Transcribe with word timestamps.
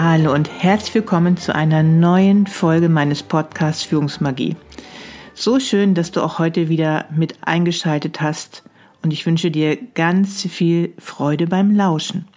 Hallo 0.00 0.32
und 0.32 0.48
herzlich 0.48 0.94
willkommen 0.94 1.36
zu 1.36 1.52
einer 1.52 1.82
neuen 1.82 2.46
Folge 2.46 2.88
meines 2.88 3.24
Podcasts 3.24 3.82
Führungsmagie. 3.82 4.54
So 5.34 5.58
schön, 5.58 5.94
dass 5.94 6.12
du 6.12 6.22
auch 6.22 6.38
heute 6.38 6.68
wieder 6.68 7.06
mit 7.10 7.34
eingeschaltet 7.40 8.20
hast 8.20 8.62
und 9.02 9.12
ich 9.12 9.26
wünsche 9.26 9.50
dir 9.50 9.76
ganz 9.76 10.42
viel 10.42 10.92
Freude 10.98 11.48
beim 11.48 11.74
Lauschen. 11.74 12.28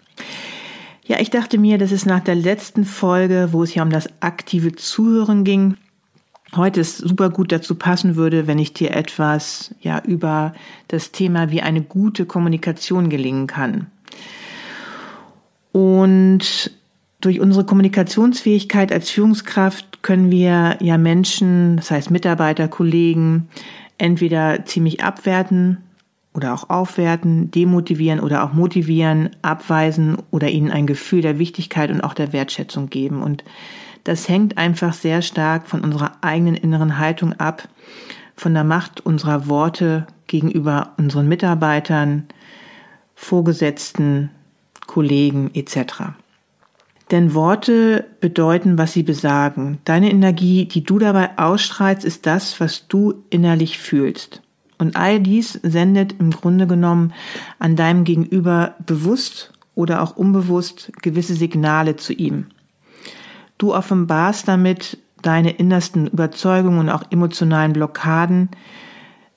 Ja, 1.06 1.20
ich 1.20 1.30
dachte 1.30 1.60
mir, 1.60 1.78
dass 1.78 1.92
es 1.92 2.04
nach 2.04 2.22
der 2.22 2.34
letzten 2.34 2.84
Folge, 2.84 3.50
wo 3.52 3.62
es 3.62 3.76
ja 3.76 3.84
um 3.84 3.92
das 3.92 4.10
aktive 4.22 4.74
Zuhören 4.74 5.44
ging, 5.44 5.78
heute 6.56 6.82
es 6.82 6.98
super 6.98 7.30
gut 7.30 7.52
dazu 7.52 7.76
passen 7.76 8.16
würde, 8.16 8.48
wenn 8.48 8.58
ich 8.58 8.74
dir 8.74 8.90
etwas 8.96 9.76
ja 9.82 10.02
über 10.04 10.54
das 10.88 11.12
Thema, 11.12 11.52
wie 11.52 11.62
eine 11.62 11.84
gute 11.84 12.26
Kommunikation 12.26 13.12
gelingen 13.12 13.46
kann. 13.46 13.86
Und 15.74 16.72
durch 17.22 17.40
unsere 17.40 17.66
Kommunikationsfähigkeit 17.66 18.92
als 18.92 19.10
Führungskraft 19.10 20.02
können 20.02 20.32
wir 20.32 20.78
ja 20.82 20.98
Menschen, 20.98 21.78
das 21.78 21.92
heißt 21.92 22.12
Mitarbeiter, 22.12 22.68
Kollegen, 22.68 23.48
entweder 23.98 24.66
ziemlich 24.66 25.04
abwerten 25.04 25.78
oder 26.34 26.54
auch 26.54 26.70
aufwerten, 26.70 27.52
demotivieren 27.52 28.20
oder 28.20 28.44
auch 28.44 28.54
motivieren, 28.54 29.30
abweisen 29.42 30.18
oder 30.32 30.50
ihnen 30.50 30.72
ein 30.72 30.88
Gefühl 30.88 31.22
der 31.22 31.38
Wichtigkeit 31.38 31.92
und 31.92 32.02
auch 32.02 32.16
der 32.16 32.34
Wertschätzung 32.34 32.90
geben. 32.90 33.22
Und 33.22 33.44
das 34.04 34.28
hängt 34.28 34.58
einfach 34.58 34.94
sehr 34.94 35.22
stark 35.22 35.68
von 35.68 35.82
unserer 35.82 36.14
eigenen 36.22 36.56
inneren 36.56 36.98
Haltung 36.98 37.34
ab, 37.34 37.68
von 38.36 38.54
der 38.54 38.64
Macht 38.64 39.06
unserer 39.06 39.48
Worte 39.48 40.08
gegenüber 40.26 40.94
unseren 40.98 41.28
Mitarbeitern, 41.28 42.28
Vorgesetzten, 43.14 44.32
Kollegen 44.88 45.52
etc. 45.54 46.16
Denn 47.12 47.34
Worte 47.34 48.06
bedeuten, 48.22 48.78
was 48.78 48.94
sie 48.94 49.04
besagen. 49.04 49.80
Deine 49.84 50.10
Energie, 50.10 50.66
die 50.66 50.84
du 50.84 50.98
dabei 50.98 51.38
ausstrahlst, 51.38 52.06
ist 52.06 52.26
das, 52.26 52.60
was 52.62 52.88
du 52.88 53.24
innerlich 53.30 53.78
fühlst. 53.78 54.42
Und 54.78 54.96
all 54.96 55.20
dies 55.20 55.60
sendet 55.62 56.16
im 56.20 56.32
Grunde 56.32 56.68
genommen 56.68 57.14
an 57.60 57.76
deinem 57.76 58.06
Gegenüber 58.06 58.76
bewusst 58.86 59.52
oder 59.76 60.02
auch 60.02 60.16
unbewusst 60.16 60.92
gewisse 61.02 61.36
Signale 61.36 61.98
zu 61.98 62.14
ihm. 62.14 62.48
Du 63.58 63.76
offenbarst 63.76 64.48
damit 64.48 64.98
deine 65.22 65.52
innersten 65.52 66.08
Überzeugungen 66.08 66.80
und 66.80 66.90
auch 66.90 67.04
emotionalen 67.12 67.74
Blockaden 67.74 68.50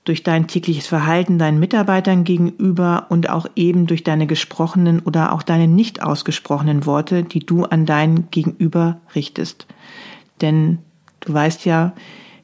durch 0.05 0.21
dein 0.21 0.47
tägliches 0.47 0.87
Verhalten 0.87 1.39
deinen 1.39 1.59
Mitarbeitern 1.59 2.23
gegenüber 2.23 3.07
und 3.09 3.29
auch 3.29 3.47
eben 3.55 3.87
durch 3.87 4.03
deine 4.03 4.27
gesprochenen 4.27 4.99
oder 4.99 5.33
auch 5.33 5.41
deine 5.41 5.67
nicht 5.67 6.01
ausgesprochenen 6.01 6.85
Worte, 6.85 7.23
die 7.23 7.39
du 7.39 7.65
an 7.65 7.85
dein 7.85 8.29
Gegenüber 8.29 9.01
richtest. 9.15 9.65
Denn 10.41 10.79
du 11.21 11.33
weißt 11.33 11.65
ja, 11.65 11.93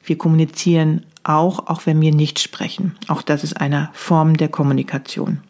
wir 0.04 0.18
kommunizieren 0.18 1.06
auch, 1.22 1.68
auch 1.68 1.86
wenn 1.86 2.00
wir 2.00 2.12
nicht 2.12 2.40
sprechen. 2.40 2.96
Auch 3.06 3.22
das 3.22 3.44
ist 3.44 3.60
eine 3.60 3.90
Form 3.92 4.36
der 4.36 4.48
Kommunikation. 4.48 5.40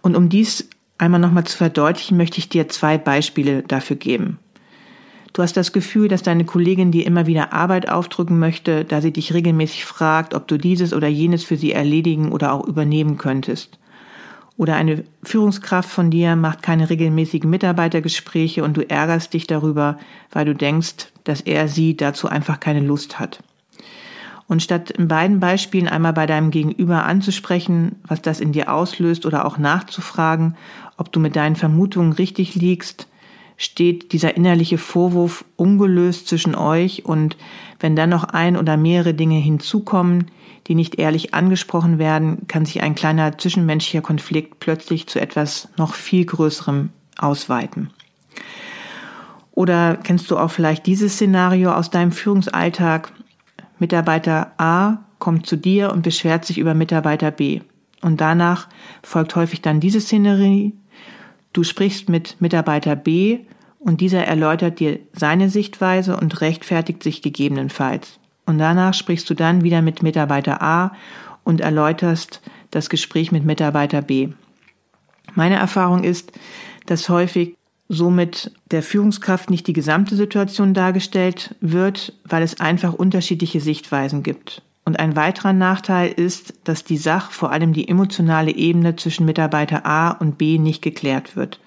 Und 0.00 0.16
um 0.16 0.30
dies 0.30 0.70
einmal 0.96 1.20
nochmal 1.20 1.44
zu 1.44 1.58
verdeutlichen, 1.58 2.16
möchte 2.16 2.38
ich 2.38 2.48
dir 2.48 2.68
zwei 2.68 2.96
Beispiele 2.96 3.62
dafür 3.62 3.96
geben. 3.96 4.38
Du 5.32 5.42
hast 5.42 5.56
das 5.56 5.72
Gefühl, 5.72 6.08
dass 6.08 6.22
deine 6.22 6.44
Kollegin 6.44 6.90
dir 6.90 7.06
immer 7.06 7.26
wieder 7.26 7.52
Arbeit 7.52 7.88
aufdrücken 7.88 8.38
möchte, 8.38 8.84
da 8.84 9.00
sie 9.00 9.12
dich 9.12 9.32
regelmäßig 9.32 9.84
fragt, 9.84 10.34
ob 10.34 10.48
du 10.48 10.58
dieses 10.58 10.92
oder 10.92 11.08
jenes 11.08 11.44
für 11.44 11.56
sie 11.56 11.72
erledigen 11.72 12.32
oder 12.32 12.52
auch 12.52 12.66
übernehmen 12.66 13.16
könntest. 13.16 13.78
Oder 14.56 14.76
eine 14.76 15.04
Führungskraft 15.22 15.88
von 15.88 16.10
dir 16.10 16.36
macht 16.36 16.62
keine 16.62 16.90
regelmäßigen 16.90 17.48
Mitarbeitergespräche 17.48 18.62
und 18.62 18.76
du 18.76 18.88
ärgerst 18.88 19.32
dich 19.32 19.46
darüber, 19.46 19.98
weil 20.32 20.44
du 20.44 20.54
denkst, 20.54 21.06
dass 21.24 21.40
er 21.40 21.68
sie 21.68 21.96
dazu 21.96 22.28
einfach 22.28 22.60
keine 22.60 22.80
Lust 22.80 23.18
hat. 23.18 23.42
Und 24.48 24.62
statt 24.62 24.90
in 24.90 25.06
beiden 25.06 25.38
Beispielen 25.38 25.88
einmal 25.88 26.12
bei 26.12 26.26
deinem 26.26 26.50
Gegenüber 26.50 27.04
anzusprechen, 27.04 27.96
was 28.02 28.20
das 28.20 28.40
in 28.40 28.50
dir 28.50 28.70
auslöst 28.70 29.24
oder 29.24 29.46
auch 29.46 29.58
nachzufragen, 29.58 30.56
ob 30.96 31.12
du 31.12 31.20
mit 31.20 31.36
deinen 31.36 31.56
Vermutungen 31.56 32.12
richtig 32.12 32.56
liegst, 32.56 33.06
steht 33.60 34.12
dieser 34.12 34.38
innerliche 34.38 34.78
Vorwurf 34.78 35.44
ungelöst 35.56 36.26
zwischen 36.26 36.54
euch 36.54 37.04
und 37.04 37.36
wenn 37.78 37.94
dann 37.94 38.08
noch 38.08 38.24
ein 38.24 38.56
oder 38.56 38.78
mehrere 38.78 39.12
Dinge 39.12 39.36
hinzukommen, 39.36 40.30
die 40.66 40.74
nicht 40.74 40.98
ehrlich 40.98 41.34
angesprochen 41.34 41.98
werden, 41.98 42.46
kann 42.48 42.64
sich 42.64 42.82
ein 42.82 42.94
kleiner 42.94 43.36
zwischenmenschlicher 43.36 44.00
Konflikt 44.00 44.60
plötzlich 44.60 45.08
zu 45.08 45.20
etwas 45.20 45.68
noch 45.76 45.92
viel 45.92 46.24
Größerem 46.24 46.88
ausweiten. 47.18 47.90
Oder 49.52 49.98
kennst 50.02 50.30
du 50.30 50.38
auch 50.38 50.50
vielleicht 50.50 50.86
dieses 50.86 51.12
Szenario 51.12 51.74
aus 51.74 51.90
deinem 51.90 52.12
Führungsalltag? 52.12 53.12
Mitarbeiter 53.78 54.52
A 54.56 55.00
kommt 55.18 55.44
zu 55.44 55.56
dir 55.56 55.92
und 55.92 56.00
beschwert 56.00 56.46
sich 56.46 56.56
über 56.56 56.72
Mitarbeiter 56.72 57.30
B. 57.30 57.60
Und 58.00 58.22
danach 58.22 58.68
folgt 59.02 59.36
häufig 59.36 59.60
dann 59.60 59.80
diese 59.80 60.00
Szenerie, 60.00 60.72
Du 61.52 61.64
sprichst 61.64 62.08
mit 62.08 62.40
Mitarbeiter 62.40 62.96
B 62.96 63.40
und 63.78 64.00
dieser 64.00 64.24
erläutert 64.24 64.78
dir 64.78 65.00
seine 65.12 65.50
Sichtweise 65.50 66.16
und 66.16 66.40
rechtfertigt 66.40 67.02
sich 67.02 67.22
gegebenenfalls. 67.22 68.18
Und 68.46 68.58
danach 68.58 68.94
sprichst 68.94 69.28
du 69.30 69.34
dann 69.34 69.62
wieder 69.62 69.82
mit 69.82 70.02
Mitarbeiter 70.02 70.62
A 70.62 70.92
und 71.44 71.60
erläuterst 71.60 72.40
das 72.70 72.88
Gespräch 72.88 73.32
mit 73.32 73.44
Mitarbeiter 73.44 74.02
B. 74.02 74.28
Meine 75.34 75.56
Erfahrung 75.56 76.04
ist, 76.04 76.32
dass 76.86 77.08
häufig 77.08 77.56
somit 77.88 78.52
der 78.70 78.82
Führungskraft 78.82 79.50
nicht 79.50 79.66
die 79.66 79.72
gesamte 79.72 80.14
Situation 80.14 80.74
dargestellt 80.74 81.56
wird, 81.60 82.12
weil 82.24 82.42
es 82.42 82.60
einfach 82.60 82.92
unterschiedliche 82.92 83.60
Sichtweisen 83.60 84.22
gibt. 84.22 84.62
Und 84.84 84.98
ein 84.98 85.14
weiterer 85.14 85.52
Nachteil 85.52 86.10
ist, 86.10 86.54
dass 86.64 86.84
die 86.84 86.96
Sach, 86.96 87.30
vor 87.30 87.52
allem 87.52 87.72
die 87.72 87.88
emotionale 87.88 88.50
Ebene 88.50 88.96
zwischen 88.96 89.26
Mitarbeiter 89.26 89.86
A 89.86 90.10
und 90.10 90.38
B 90.38 90.58
nicht 90.58 90.82
geklärt 90.82 91.36
wird. 91.36 91.60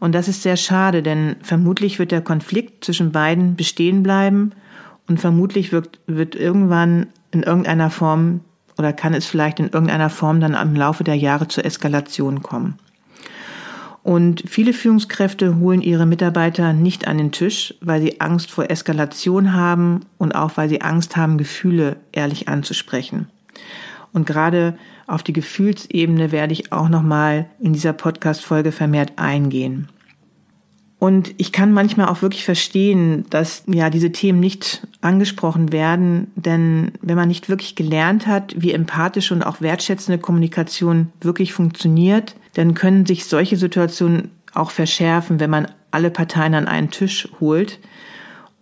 Und 0.00 0.14
das 0.14 0.28
ist 0.28 0.42
sehr 0.42 0.56
schade, 0.56 1.02
denn 1.02 1.36
vermutlich 1.42 1.98
wird 1.98 2.12
der 2.12 2.20
Konflikt 2.20 2.84
zwischen 2.84 3.12
beiden 3.12 3.56
bestehen 3.56 4.02
bleiben 4.02 4.52
und 5.08 5.20
vermutlich 5.20 5.72
wird, 5.72 6.00
wird 6.06 6.34
irgendwann 6.34 7.06
in 7.30 7.42
irgendeiner 7.42 7.90
Form 7.90 8.40
oder 8.78 8.92
kann 8.92 9.14
es 9.14 9.26
vielleicht 9.26 9.58
in 9.58 9.70
irgendeiner 9.70 10.10
Form 10.10 10.40
dann 10.40 10.54
im 10.54 10.74
Laufe 10.74 11.04
der 11.04 11.16
Jahre 11.16 11.48
zur 11.48 11.64
Eskalation 11.64 12.42
kommen. 12.42 12.78
Und 14.06 14.44
viele 14.46 14.72
Führungskräfte 14.72 15.58
holen 15.58 15.82
ihre 15.82 16.06
Mitarbeiter 16.06 16.72
nicht 16.72 17.08
an 17.08 17.18
den 17.18 17.32
Tisch, 17.32 17.74
weil 17.80 18.00
sie 18.00 18.20
Angst 18.20 18.52
vor 18.52 18.70
Eskalation 18.70 19.52
haben 19.52 20.02
und 20.16 20.36
auch 20.36 20.52
weil 20.56 20.68
sie 20.68 20.80
Angst 20.80 21.16
haben, 21.16 21.38
Gefühle 21.38 21.96
ehrlich 22.12 22.46
anzusprechen. 22.46 23.26
Und 24.12 24.24
gerade 24.24 24.78
auf 25.08 25.24
die 25.24 25.32
Gefühlsebene 25.32 26.30
werde 26.30 26.52
ich 26.52 26.70
auch 26.70 26.88
nochmal 26.88 27.46
in 27.58 27.72
dieser 27.72 27.92
Podcast-Folge 27.92 28.70
vermehrt 28.70 29.14
eingehen. 29.16 29.88
Und 31.00 31.34
ich 31.36 31.50
kann 31.50 31.72
manchmal 31.72 32.06
auch 32.06 32.22
wirklich 32.22 32.44
verstehen, 32.44 33.26
dass 33.30 33.64
ja 33.66 33.90
diese 33.90 34.12
Themen 34.12 34.38
nicht 34.38 34.86
angesprochen 35.00 35.72
werden, 35.72 36.28
denn 36.36 36.92
wenn 37.02 37.16
man 37.16 37.26
nicht 37.26 37.48
wirklich 37.48 37.74
gelernt 37.74 38.28
hat, 38.28 38.54
wie 38.56 38.72
empathische 38.72 39.34
und 39.34 39.42
auch 39.42 39.60
wertschätzende 39.60 40.18
Kommunikation 40.18 41.08
wirklich 41.20 41.52
funktioniert, 41.52 42.36
dann 42.56 42.72
können 42.72 43.04
sich 43.04 43.26
solche 43.26 43.58
Situationen 43.58 44.30
auch 44.54 44.70
verschärfen, 44.70 45.40
wenn 45.40 45.50
man 45.50 45.70
alle 45.90 46.10
Parteien 46.10 46.54
an 46.54 46.68
einen 46.68 46.90
Tisch 46.90 47.28
holt 47.38 47.78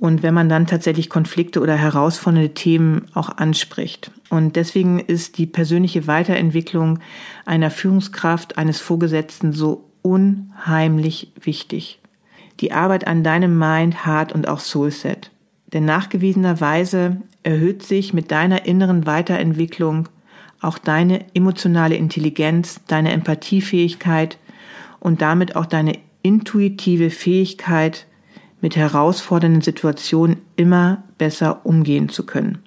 und 0.00 0.24
wenn 0.24 0.34
man 0.34 0.48
dann 0.48 0.66
tatsächlich 0.66 1.08
Konflikte 1.08 1.60
oder 1.60 1.76
herausfordernde 1.76 2.54
Themen 2.54 3.06
auch 3.14 3.28
anspricht. 3.28 4.10
Und 4.30 4.56
deswegen 4.56 4.98
ist 4.98 5.38
die 5.38 5.46
persönliche 5.46 6.08
Weiterentwicklung 6.08 6.98
einer 7.46 7.70
Führungskraft, 7.70 8.58
eines 8.58 8.80
Vorgesetzten 8.80 9.52
so 9.52 9.88
unheimlich 10.02 11.32
wichtig. 11.40 12.00
Die 12.58 12.72
Arbeit 12.72 13.06
an 13.06 13.22
deinem 13.22 13.56
Mind, 13.56 14.04
Heart 14.04 14.32
und 14.32 14.48
auch 14.48 14.58
Soulset. 14.58 15.30
Denn 15.72 15.84
nachgewiesenerweise 15.84 17.18
erhöht 17.44 17.84
sich 17.84 18.12
mit 18.12 18.32
deiner 18.32 18.66
inneren 18.66 19.06
Weiterentwicklung 19.06 20.08
auch 20.64 20.78
deine 20.78 21.24
emotionale 21.34 21.96
Intelligenz, 21.96 22.80
deine 22.86 23.12
Empathiefähigkeit 23.12 24.38
und 25.00 25.22
damit 25.22 25.56
auch 25.56 25.66
deine 25.66 25.98
intuitive 26.22 27.10
Fähigkeit, 27.10 28.06
mit 28.64 28.76
herausfordernden 28.76 29.60
Situationen 29.60 30.38
immer 30.56 31.04
besser 31.18 31.66
umgehen 31.66 32.08
zu 32.08 32.24
können. 32.24 32.62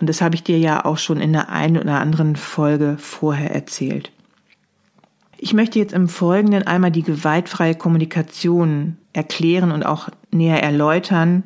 Und 0.00 0.08
das 0.08 0.22
habe 0.22 0.36
ich 0.36 0.42
dir 0.42 0.58
ja 0.58 0.86
auch 0.86 0.96
schon 0.96 1.20
in 1.20 1.34
der 1.34 1.50
einen 1.50 1.76
oder 1.76 2.00
anderen 2.00 2.34
Folge 2.34 2.96
vorher 2.98 3.54
erzählt. 3.54 4.10
Ich 5.36 5.52
möchte 5.52 5.78
jetzt 5.78 5.92
im 5.92 6.08
Folgenden 6.08 6.66
einmal 6.66 6.90
die 6.90 7.02
gewaltfreie 7.02 7.74
Kommunikation 7.74 8.96
erklären 9.12 9.70
und 9.70 9.84
auch 9.84 10.08
näher 10.30 10.62
erläutern 10.62 11.44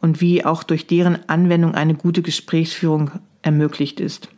und 0.00 0.20
wie 0.20 0.44
auch 0.44 0.64
durch 0.64 0.88
deren 0.88 1.28
Anwendung 1.28 1.76
eine 1.76 1.94
gute 1.94 2.20
Gesprächsführung 2.20 3.12
ermöglicht 3.42 4.00
ist. 4.00 4.28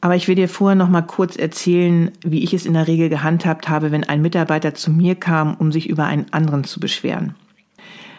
Aber 0.00 0.16
ich 0.16 0.28
will 0.28 0.34
dir 0.34 0.48
vorher 0.48 0.76
noch 0.76 0.88
mal 0.88 1.02
kurz 1.02 1.36
erzählen, 1.36 2.10
wie 2.24 2.42
ich 2.42 2.54
es 2.54 2.64
in 2.64 2.72
der 2.74 2.86
Regel 2.86 3.08
gehandhabt 3.08 3.68
habe, 3.68 3.92
wenn 3.92 4.04
ein 4.04 4.22
Mitarbeiter 4.22 4.74
zu 4.74 4.90
mir 4.90 5.14
kam, 5.14 5.54
um 5.54 5.72
sich 5.72 5.88
über 5.88 6.06
einen 6.06 6.26
anderen 6.32 6.64
zu 6.64 6.80
beschweren. 6.80 7.34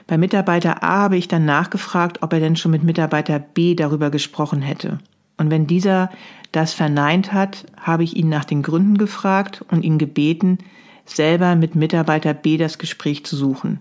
Bei 0.05 0.17
Mitarbeiter 0.17 0.83
A 0.83 1.03
habe 1.03 1.17
ich 1.17 1.27
dann 1.27 1.45
nachgefragt, 1.45 2.21
ob 2.21 2.33
er 2.33 2.39
denn 2.39 2.55
schon 2.55 2.71
mit 2.71 2.83
Mitarbeiter 2.83 3.39
B 3.39 3.75
darüber 3.75 4.11
gesprochen 4.11 4.61
hätte. 4.61 4.99
Und 5.37 5.49
wenn 5.49 5.67
dieser 5.67 6.11
das 6.51 6.73
verneint 6.73 7.33
hat, 7.33 7.65
habe 7.79 8.03
ich 8.03 8.15
ihn 8.15 8.29
nach 8.29 8.45
den 8.45 8.61
Gründen 8.61 8.97
gefragt 8.97 9.63
und 9.71 9.83
ihn 9.83 9.97
gebeten, 9.97 10.59
selber 11.05 11.55
mit 11.55 11.75
Mitarbeiter 11.75 12.33
B 12.33 12.57
das 12.57 12.77
Gespräch 12.77 13.25
zu 13.25 13.35
suchen. 13.35 13.79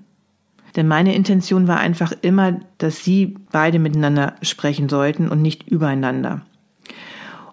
Denn 0.77 0.87
meine 0.87 1.15
Intention 1.15 1.67
war 1.67 1.79
einfach 1.79 2.13
immer, 2.23 2.61
dass 2.79 3.05
sie 3.05 3.37
beide 3.51 3.79
miteinander 3.79 4.37
sprechen 4.41 4.89
sollten 4.89 5.29
und 5.29 5.43
nicht 5.43 5.69
übereinander. 5.69 6.43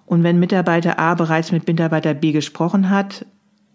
Und 0.07 0.23
wenn 0.23 0.39
Mitarbeiter 0.39 0.97
A 0.97 1.13
bereits 1.13 1.51
mit 1.51 1.67
Mitarbeiter 1.67 2.15
B 2.15 2.31
gesprochen 2.31 2.89
hat, 2.89 3.25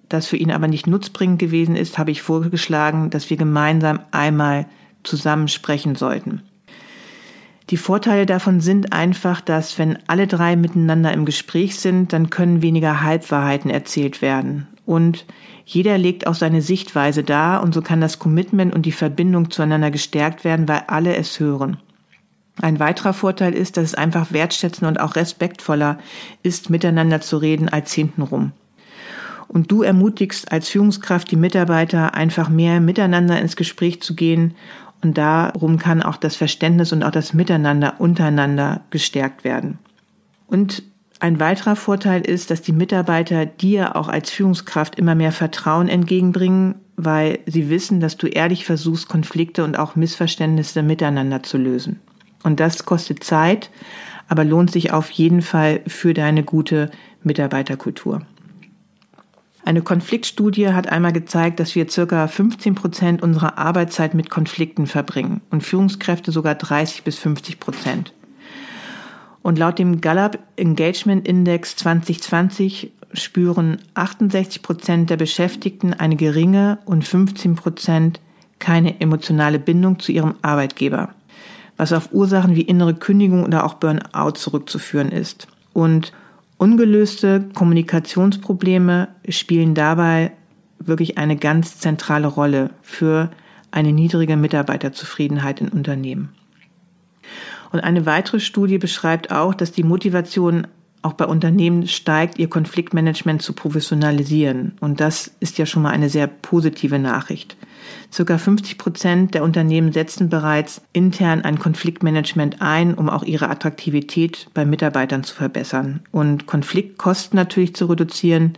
das 0.08 0.26
für 0.26 0.36
ihn 0.36 0.50
aber 0.50 0.66
nicht 0.66 0.86
nutzbringend 0.86 1.38
gewesen 1.38 1.76
ist, 1.76 1.98
habe 1.98 2.10
ich 2.10 2.22
vorgeschlagen, 2.22 3.10
dass 3.10 3.30
wir 3.30 3.36
gemeinsam 3.36 4.00
einmal 4.10 4.66
zusammen 5.04 5.46
sprechen 5.48 5.94
sollten. 5.94 6.42
Die 7.68 7.76
Vorteile 7.76 8.26
davon 8.26 8.60
sind 8.60 8.92
einfach, 8.92 9.42
dass 9.42 9.78
wenn 9.78 9.98
alle 10.06 10.26
drei 10.26 10.56
miteinander 10.56 11.12
im 11.12 11.26
Gespräch 11.26 11.78
sind, 11.78 12.12
dann 12.12 12.30
können 12.30 12.62
weniger 12.62 13.02
Halbwahrheiten 13.02 13.70
erzählt 13.70 14.22
werden. 14.22 14.66
Und 14.86 15.26
jeder 15.66 15.96
legt 15.98 16.26
auch 16.26 16.34
seine 16.34 16.62
Sichtweise 16.62 17.24
dar 17.24 17.62
und 17.62 17.74
so 17.74 17.82
kann 17.82 18.00
das 18.00 18.18
Commitment 18.18 18.74
und 18.74 18.86
die 18.86 18.92
Verbindung 18.92 19.50
zueinander 19.50 19.90
gestärkt 19.90 20.44
werden, 20.44 20.66
weil 20.66 20.84
alle 20.88 21.14
es 21.14 21.38
hören. 21.38 21.76
Ein 22.60 22.78
weiterer 22.80 23.14
Vorteil 23.14 23.54
ist, 23.54 23.76
dass 23.76 23.84
es 23.84 23.94
einfach 23.94 24.32
wertschätzender 24.32 24.88
und 24.88 25.00
auch 25.00 25.16
respektvoller 25.16 25.98
ist, 26.42 26.70
miteinander 26.70 27.20
zu 27.20 27.38
reden 27.38 27.68
als 27.68 27.92
hintenrum. 27.92 28.52
Und 29.48 29.70
du 29.70 29.82
ermutigst 29.82 30.52
als 30.52 30.68
Führungskraft 30.68 31.30
die 31.30 31.36
Mitarbeiter 31.36 32.14
einfach 32.14 32.48
mehr 32.48 32.80
miteinander 32.80 33.40
ins 33.40 33.56
Gespräch 33.56 34.00
zu 34.02 34.14
gehen 34.14 34.54
und 35.02 35.18
darum 35.18 35.78
kann 35.78 36.02
auch 36.02 36.16
das 36.16 36.36
Verständnis 36.36 36.92
und 36.92 37.02
auch 37.02 37.10
das 37.10 37.34
Miteinander 37.34 37.94
untereinander 37.98 38.82
gestärkt 38.90 39.44
werden. 39.44 39.78
Und 40.46 40.82
ein 41.18 41.40
weiterer 41.40 41.76
Vorteil 41.76 42.22
ist, 42.22 42.50
dass 42.50 42.62
die 42.62 42.72
Mitarbeiter 42.72 43.46
dir 43.46 43.96
auch 43.96 44.08
als 44.08 44.30
Führungskraft 44.30 44.98
immer 44.98 45.14
mehr 45.14 45.32
Vertrauen 45.32 45.88
entgegenbringen, 45.88 46.76
weil 46.96 47.40
sie 47.46 47.68
wissen, 47.68 48.00
dass 48.00 48.16
du 48.16 48.26
ehrlich 48.26 48.64
versuchst, 48.64 49.08
Konflikte 49.08 49.64
und 49.64 49.78
auch 49.78 49.96
Missverständnisse 49.96 50.82
miteinander 50.82 51.42
zu 51.42 51.58
lösen. 51.58 52.00
Und 52.42 52.60
das 52.60 52.84
kostet 52.84 53.24
Zeit, 53.24 53.70
aber 54.28 54.44
lohnt 54.44 54.70
sich 54.70 54.92
auf 54.92 55.10
jeden 55.10 55.42
Fall 55.42 55.80
für 55.86 56.14
deine 56.14 56.42
gute 56.42 56.90
Mitarbeiterkultur. 57.22 58.22
Eine 59.64 59.82
Konfliktstudie 59.82 60.68
hat 60.68 60.88
einmal 60.88 61.12
gezeigt, 61.12 61.60
dass 61.60 61.76
wir 61.76 61.88
circa 61.88 62.26
15 62.26 62.74
Prozent 62.74 63.22
unserer 63.22 63.58
Arbeitszeit 63.58 64.12
mit 64.12 64.28
Konflikten 64.28 64.88
verbringen 64.88 65.40
und 65.50 65.62
Führungskräfte 65.62 66.32
sogar 66.32 66.56
30 66.56 67.04
bis 67.04 67.18
50 67.18 67.60
Prozent. 67.60 68.12
Und 69.42 69.58
laut 69.58 69.78
dem 69.78 70.00
Gallup 70.00 70.38
Engagement 70.56 71.28
Index 71.28 71.76
2020 71.76 72.92
spüren 73.12 73.78
68 73.94 74.62
Prozent 74.62 75.10
der 75.10 75.16
Beschäftigten 75.16 75.92
eine 75.92 76.16
geringe 76.16 76.78
und 76.84 77.06
15 77.06 77.54
Prozent 77.54 78.20
keine 78.58 79.00
emotionale 79.00 79.58
Bindung 79.58 79.98
zu 79.98 80.12
ihrem 80.12 80.34
Arbeitgeber 80.42 81.14
was 81.82 81.92
auf 81.92 82.12
Ursachen 82.12 82.54
wie 82.54 82.62
innere 82.62 82.94
Kündigung 82.94 83.44
oder 83.44 83.64
auch 83.64 83.74
Burnout 83.74 84.36
zurückzuführen 84.36 85.10
ist. 85.10 85.48
Und 85.72 86.12
ungelöste 86.56 87.48
Kommunikationsprobleme 87.54 89.08
spielen 89.28 89.74
dabei 89.74 90.30
wirklich 90.78 91.18
eine 91.18 91.34
ganz 91.34 91.80
zentrale 91.80 92.28
Rolle 92.28 92.70
für 92.82 93.30
eine 93.72 93.90
niedrige 93.90 94.36
Mitarbeiterzufriedenheit 94.36 95.60
in 95.60 95.70
Unternehmen. 95.70 96.28
Und 97.72 97.80
eine 97.80 98.06
weitere 98.06 98.38
Studie 98.38 98.78
beschreibt 98.78 99.32
auch, 99.32 99.52
dass 99.52 99.72
die 99.72 99.82
Motivation 99.82 100.68
auch 101.02 101.14
bei 101.14 101.24
Unternehmen 101.24 101.88
steigt, 101.88 102.38
ihr 102.38 102.48
Konfliktmanagement 102.48 103.42
zu 103.42 103.54
professionalisieren. 103.54 104.76
Und 104.78 105.00
das 105.00 105.32
ist 105.40 105.58
ja 105.58 105.66
schon 105.66 105.82
mal 105.82 105.90
eine 105.90 106.10
sehr 106.10 106.28
positive 106.28 107.00
Nachricht. 107.00 107.56
Circa 108.12 108.38
50 108.38 108.78
Prozent 108.78 109.34
der 109.34 109.42
Unternehmen 109.42 109.92
setzen 109.92 110.28
bereits 110.28 110.82
intern 110.92 111.42
ein 111.42 111.58
Konfliktmanagement 111.58 112.60
ein, 112.60 112.94
um 112.94 113.08
auch 113.08 113.22
ihre 113.22 113.48
Attraktivität 113.48 114.48
bei 114.54 114.64
Mitarbeitern 114.64 115.24
zu 115.24 115.34
verbessern 115.34 116.00
und 116.10 116.46
Konfliktkosten 116.46 117.36
natürlich 117.36 117.74
zu 117.74 117.86
reduzieren 117.86 118.54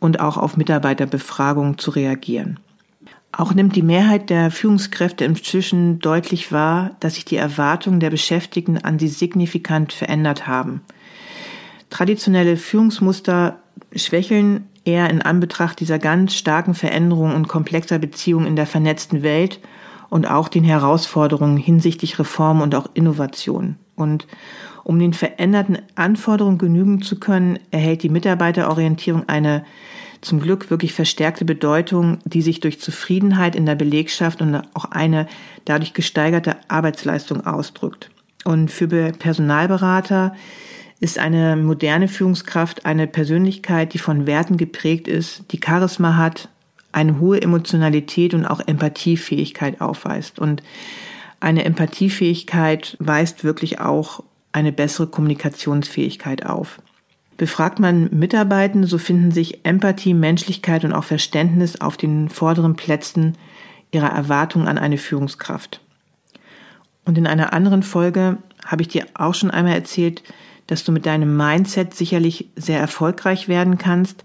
und 0.00 0.20
auch 0.20 0.36
auf 0.36 0.56
Mitarbeiterbefragungen 0.56 1.78
zu 1.78 1.90
reagieren. 1.90 2.58
Auch 3.36 3.52
nimmt 3.52 3.74
die 3.74 3.82
Mehrheit 3.82 4.30
der 4.30 4.50
Führungskräfte 4.50 5.24
inzwischen 5.24 5.98
deutlich 5.98 6.52
wahr, 6.52 6.92
dass 7.00 7.14
sich 7.14 7.24
die 7.24 7.36
Erwartungen 7.36 7.98
der 7.98 8.10
Beschäftigten 8.10 8.78
an 8.78 8.98
sie 8.98 9.08
signifikant 9.08 9.92
verändert 9.92 10.46
haben. 10.46 10.82
Traditionelle 11.90 12.56
Führungsmuster 12.56 13.58
schwächeln 13.94 14.68
eher 14.84 15.10
in 15.10 15.22
Anbetracht 15.22 15.80
dieser 15.80 15.98
ganz 15.98 16.34
starken 16.34 16.74
Veränderungen 16.74 17.34
und 17.34 17.48
komplexer 17.48 17.98
Beziehungen 17.98 18.46
in 18.46 18.56
der 18.56 18.66
vernetzten 18.66 19.22
Welt 19.22 19.60
und 20.10 20.30
auch 20.30 20.48
den 20.48 20.64
Herausforderungen 20.64 21.56
hinsichtlich 21.56 22.18
Reform 22.18 22.60
und 22.60 22.74
auch 22.74 22.88
Innovation. 22.94 23.76
Und 23.96 24.26
um 24.84 24.98
den 24.98 25.14
veränderten 25.14 25.78
Anforderungen 25.94 26.58
genügen 26.58 27.02
zu 27.02 27.18
können, 27.18 27.58
erhält 27.70 28.02
die 28.02 28.10
Mitarbeiterorientierung 28.10 29.28
eine 29.28 29.64
zum 30.20 30.40
Glück 30.40 30.70
wirklich 30.70 30.92
verstärkte 30.92 31.44
Bedeutung, 31.44 32.18
die 32.24 32.42
sich 32.42 32.60
durch 32.60 32.80
Zufriedenheit 32.80 33.54
in 33.54 33.66
der 33.66 33.74
Belegschaft 33.74 34.40
und 34.40 34.62
auch 34.74 34.86
eine 34.86 35.26
dadurch 35.64 35.92
gesteigerte 35.94 36.56
Arbeitsleistung 36.68 37.46
ausdrückt. 37.46 38.10
Und 38.44 38.70
für 38.70 38.86
Personalberater 38.86 40.34
ist 41.00 41.18
eine 41.18 41.56
moderne 41.56 42.08
Führungskraft 42.08 42.86
eine 42.86 43.06
Persönlichkeit, 43.06 43.94
die 43.94 43.98
von 43.98 44.26
Werten 44.26 44.56
geprägt 44.56 45.08
ist, 45.08 45.44
die 45.50 45.60
Charisma 45.64 46.16
hat, 46.16 46.48
eine 46.92 47.18
hohe 47.18 47.42
Emotionalität 47.42 48.34
und 48.34 48.46
auch 48.46 48.60
Empathiefähigkeit 48.66 49.80
aufweist. 49.80 50.38
Und 50.38 50.62
eine 51.40 51.64
Empathiefähigkeit 51.64 52.96
weist 53.00 53.44
wirklich 53.44 53.80
auch 53.80 54.22
eine 54.52 54.72
bessere 54.72 55.08
Kommunikationsfähigkeit 55.08 56.46
auf. 56.46 56.80
Befragt 57.36 57.80
man 57.80 58.08
Mitarbeitende, 58.12 58.86
so 58.86 58.98
finden 58.98 59.32
sich 59.32 59.64
Empathie, 59.64 60.14
Menschlichkeit 60.14 60.84
und 60.84 60.92
auch 60.92 61.02
Verständnis 61.02 61.80
auf 61.80 61.96
den 61.96 62.28
vorderen 62.28 62.76
Plätzen 62.76 63.36
ihrer 63.90 64.10
Erwartungen 64.10 64.68
an 64.68 64.78
eine 64.78 64.98
Führungskraft. 64.98 65.80
Und 67.04 67.18
in 67.18 67.26
einer 67.26 67.52
anderen 67.52 67.82
Folge 67.82 68.38
habe 68.64 68.82
ich 68.82 68.88
dir 68.88 69.06
auch 69.14 69.34
schon 69.34 69.50
einmal 69.50 69.74
erzählt, 69.74 70.22
dass 70.66 70.84
du 70.84 70.92
mit 70.92 71.06
deinem 71.06 71.36
Mindset 71.36 71.94
sicherlich 71.94 72.48
sehr 72.56 72.80
erfolgreich 72.80 73.48
werden 73.48 73.78
kannst, 73.78 74.24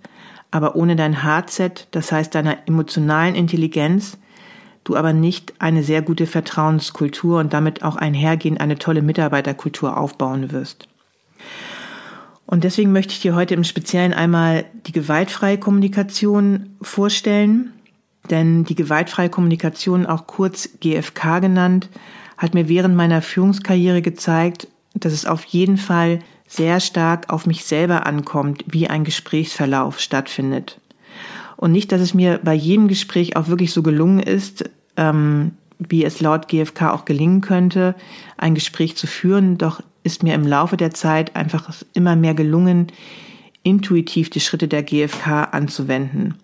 aber 0.51 0.75
ohne 0.75 0.95
dein 0.95 1.23
Hardset, 1.23 1.87
das 1.91 2.11
heißt 2.11 2.33
deiner 2.33 2.57
emotionalen 2.67 3.35
Intelligenz, 3.35 4.17
du 4.83 4.95
aber 4.95 5.13
nicht 5.13 5.53
eine 5.59 5.83
sehr 5.83 6.01
gute 6.01 6.25
Vertrauenskultur 6.25 7.39
und 7.39 7.53
damit 7.53 7.83
auch 7.83 7.95
einhergehend 7.95 8.59
eine 8.59 8.77
tolle 8.77 9.01
Mitarbeiterkultur 9.01 9.97
aufbauen 9.97 10.51
wirst. 10.51 10.87
Und 12.47 12.63
deswegen 12.63 12.91
möchte 12.91 13.13
ich 13.13 13.21
dir 13.21 13.35
heute 13.35 13.53
im 13.53 13.63
Speziellen 13.63 14.11
einmal 14.11 14.65
die 14.87 14.91
gewaltfreie 14.91 15.59
Kommunikation 15.59 16.75
vorstellen. 16.81 17.73
Denn 18.31 18.63
die 18.63 18.73
gewaltfreie 18.73 19.29
Kommunikation, 19.29 20.07
auch 20.07 20.25
kurz 20.25 20.69
GFK 20.79 21.41
genannt, 21.41 21.89
hat 22.37 22.55
mir 22.55 22.67
während 22.67 22.95
meiner 22.95 23.21
Führungskarriere 23.21 24.01
gezeigt, 24.01 24.67
dass 24.99 25.13
es 25.13 25.25
auf 25.25 25.43
jeden 25.45 25.77
Fall 25.77 26.19
sehr 26.47 26.79
stark 26.79 27.29
auf 27.31 27.45
mich 27.45 27.65
selber 27.65 28.05
ankommt, 28.05 28.63
wie 28.67 28.87
ein 28.87 29.03
Gesprächsverlauf 29.03 29.99
stattfindet. 29.99 30.79
Und 31.57 31.71
nicht, 31.71 31.91
dass 31.91 32.01
es 32.01 32.13
mir 32.13 32.39
bei 32.43 32.53
jedem 32.53 32.87
Gespräch 32.87 33.35
auch 33.35 33.47
wirklich 33.47 33.71
so 33.71 33.83
gelungen 33.83 34.19
ist, 34.19 34.69
ähm, 34.97 35.51
wie 35.77 36.03
es 36.03 36.21
laut 36.21 36.47
GfK 36.47 36.93
auch 36.93 37.05
gelingen 37.05 37.41
könnte, 37.41 37.95
ein 38.37 38.55
Gespräch 38.55 38.95
zu 38.97 39.07
führen. 39.07 39.57
Doch 39.57 39.81
ist 40.03 40.23
mir 40.23 40.33
im 40.33 40.47
Laufe 40.47 40.77
der 40.77 40.93
Zeit 40.93 41.35
einfach 41.35 41.69
immer 41.93 42.15
mehr 42.15 42.33
gelungen, 42.33 42.87
intuitiv 43.63 44.29
die 44.29 44.39
Schritte 44.39 44.67
der 44.67 44.83
GfK 44.83 45.49
anzuwenden. 45.51 46.35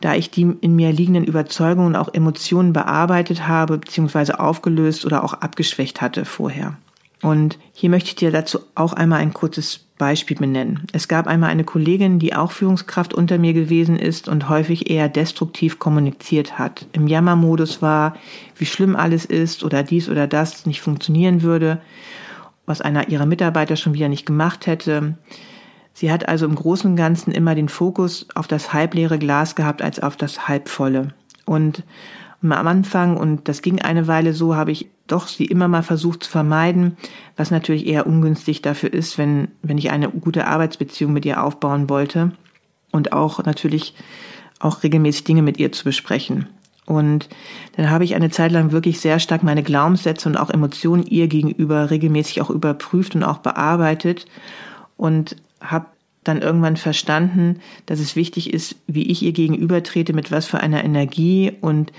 Da 0.00 0.14
ich 0.14 0.30
die 0.30 0.54
in 0.60 0.76
mir 0.76 0.92
liegenden 0.92 1.24
Überzeugungen 1.24 1.88
und 1.88 1.96
auch 1.96 2.12
Emotionen 2.12 2.72
bearbeitet 2.72 3.46
habe, 3.46 3.78
beziehungsweise 3.78 4.40
aufgelöst 4.40 5.06
oder 5.06 5.24
auch 5.24 5.34
abgeschwächt 5.34 6.02
hatte 6.02 6.24
vorher. 6.24 6.76
Und 7.22 7.58
hier 7.72 7.90
möchte 7.90 8.10
ich 8.10 8.16
dir 8.16 8.30
dazu 8.30 8.60
auch 8.74 8.92
einmal 8.92 9.20
ein 9.20 9.32
kurzes 9.32 9.80
Beispiel 9.98 10.36
benennen. 10.36 10.86
Es 10.92 11.08
gab 11.08 11.26
einmal 11.26 11.50
eine 11.50 11.64
Kollegin, 11.64 12.18
die 12.18 12.34
auch 12.34 12.52
Führungskraft 12.52 13.14
unter 13.14 13.38
mir 13.38 13.54
gewesen 13.54 13.98
ist 13.98 14.28
und 14.28 14.48
häufig 14.50 14.90
eher 14.90 15.08
destruktiv 15.08 15.78
kommuniziert 15.78 16.58
hat. 16.58 16.86
Im 16.92 17.06
Jammermodus 17.06 17.80
war, 17.80 18.14
wie 18.56 18.66
schlimm 18.66 18.94
alles 18.94 19.24
ist 19.24 19.64
oder 19.64 19.82
dies 19.82 20.10
oder 20.10 20.26
das 20.26 20.66
nicht 20.66 20.82
funktionieren 20.82 21.42
würde, 21.42 21.80
was 22.66 22.82
einer 22.82 23.08
ihrer 23.08 23.26
Mitarbeiter 23.26 23.76
schon 23.76 23.94
wieder 23.94 24.08
nicht 24.08 24.26
gemacht 24.26 24.66
hätte. 24.66 25.16
Sie 25.94 26.12
hat 26.12 26.28
also 26.28 26.44
im 26.44 26.54
Großen 26.54 26.90
und 26.90 26.96
Ganzen 26.96 27.32
immer 27.32 27.54
den 27.54 27.70
Fokus 27.70 28.26
auf 28.34 28.46
das 28.46 28.74
halbleere 28.74 29.18
Glas 29.18 29.54
gehabt 29.54 29.80
als 29.80 29.98
auf 30.00 30.16
das 30.16 30.46
halbvolle. 30.46 31.14
Und 31.46 31.84
am 32.42 32.52
Anfang, 32.52 33.16
und 33.16 33.48
das 33.48 33.62
ging 33.62 33.80
eine 33.80 34.06
Weile 34.06 34.34
so, 34.34 34.54
habe 34.56 34.72
ich 34.72 34.90
doch 35.06 35.28
sie 35.28 35.44
immer 35.44 35.68
mal 35.68 35.82
versucht 35.82 36.24
zu 36.24 36.30
vermeiden, 36.30 36.96
was 37.36 37.50
natürlich 37.50 37.86
eher 37.86 38.06
ungünstig 38.06 38.62
dafür 38.62 38.92
ist, 38.92 39.18
wenn, 39.18 39.48
wenn 39.62 39.78
ich 39.78 39.90
eine 39.90 40.08
gute 40.08 40.46
Arbeitsbeziehung 40.46 41.12
mit 41.12 41.24
ihr 41.24 41.42
aufbauen 41.42 41.88
wollte 41.88 42.32
und 42.92 43.12
auch 43.12 43.44
natürlich 43.44 43.94
auch 44.58 44.82
regelmäßig 44.82 45.24
Dinge 45.24 45.42
mit 45.42 45.58
ihr 45.58 45.72
zu 45.72 45.84
besprechen. 45.84 46.48
Und 46.86 47.28
dann 47.76 47.90
habe 47.90 48.04
ich 48.04 48.14
eine 48.14 48.30
Zeit 48.30 48.52
lang 48.52 48.70
wirklich 48.70 49.00
sehr 49.00 49.18
stark 49.18 49.42
meine 49.42 49.64
Glaubenssätze 49.64 50.28
und 50.28 50.36
auch 50.36 50.50
Emotionen 50.50 51.04
ihr 51.04 51.26
gegenüber 51.26 51.90
regelmäßig 51.90 52.40
auch 52.40 52.50
überprüft 52.50 53.16
und 53.16 53.24
auch 53.24 53.38
bearbeitet 53.38 54.26
und 54.96 55.36
habe 55.60 55.86
dann 56.22 56.42
irgendwann 56.42 56.76
verstanden, 56.76 57.60
dass 57.86 58.00
es 58.00 58.16
wichtig 58.16 58.52
ist, 58.52 58.76
wie 58.86 59.10
ich 59.10 59.22
ihr 59.22 59.32
gegenüber 59.32 59.82
trete, 59.82 60.12
mit 60.12 60.30
was 60.30 60.46
für 60.46 60.60
einer 60.60 60.84
Energie 60.84 61.52
und 61.60 61.92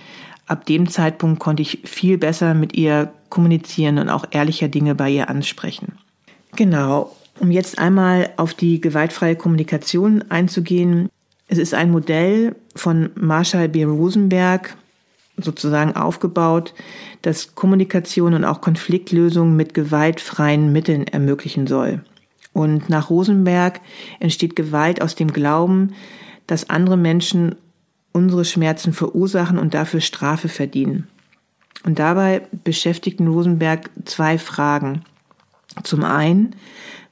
ab 0.47 0.65
dem 0.65 0.89
Zeitpunkt 0.89 1.39
konnte 1.39 1.61
ich 1.61 1.79
viel 1.83 2.17
besser 2.17 2.53
mit 2.53 2.75
ihr 2.75 3.11
kommunizieren 3.29 3.99
und 3.99 4.09
auch 4.09 4.25
ehrlicher 4.31 4.69
Dinge 4.69 4.95
bei 4.95 5.09
ihr 5.09 5.29
ansprechen. 5.29 5.93
Genau, 6.55 7.15
um 7.39 7.51
jetzt 7.51 7.77
einmal 7.77 8.31
auf 8.37 8.53
die 8.53 8.81
gewaltfreie 8.81 9.35
Kommunikation 9.35 10.23
einzugehen. 10.29 11.09
Es 11.47 11.57
ist 11.57 11.73
ein 11.73 11.91
Modell 11.91 12.55
von 12.75 13.09
Marshall 13.15 13.69
B. 13.69 13.83
Rosenberg 13.83 14.75
sozusagen 15.37 15.95
aufgebaut, 15.95 16.73
das 17.21 17.53
Kommunikation 17.53 18.33
und 18.33 18.43
auch 18.43 18.59
Konfliktlösung 18.59 19.55
mit 19.55 19.73
gewaltfreien 19.73 20.71
Mitteln 20.71 21.05
ermöglichen 21.05 21.67
soll. 21.67 22.01
Und 22.53 22.89
nach 22.89 23.11
Rosenberg 23.11 23.81
entsteht 24.19 24.55
Gewalt 24.55 25.01
aus 25.01 25.13
dem 25.13 25.31
Glauben, 25.31 25.93
dass 26.47 26.71
andere 26.71 26.97
Menschen 26.97 27.55
unsere 28.11 28.45
Schmerzen 28.45 28.93
verursachen 28.93 29.57
und 29.57 29.73
dafür 29.73 30.01
Strafe 30.01 30.49
verdienen. 30.49 31.07
Und 31.83 31.99
dabei 31.99 32.47
beschäftigten 32.63 33.27
Rosenberg 33.27 33.89
zwei 34.05 34.37
Fragen. 34.37 35.03
Zum 35.83 36.03
einen, 36.03 36.55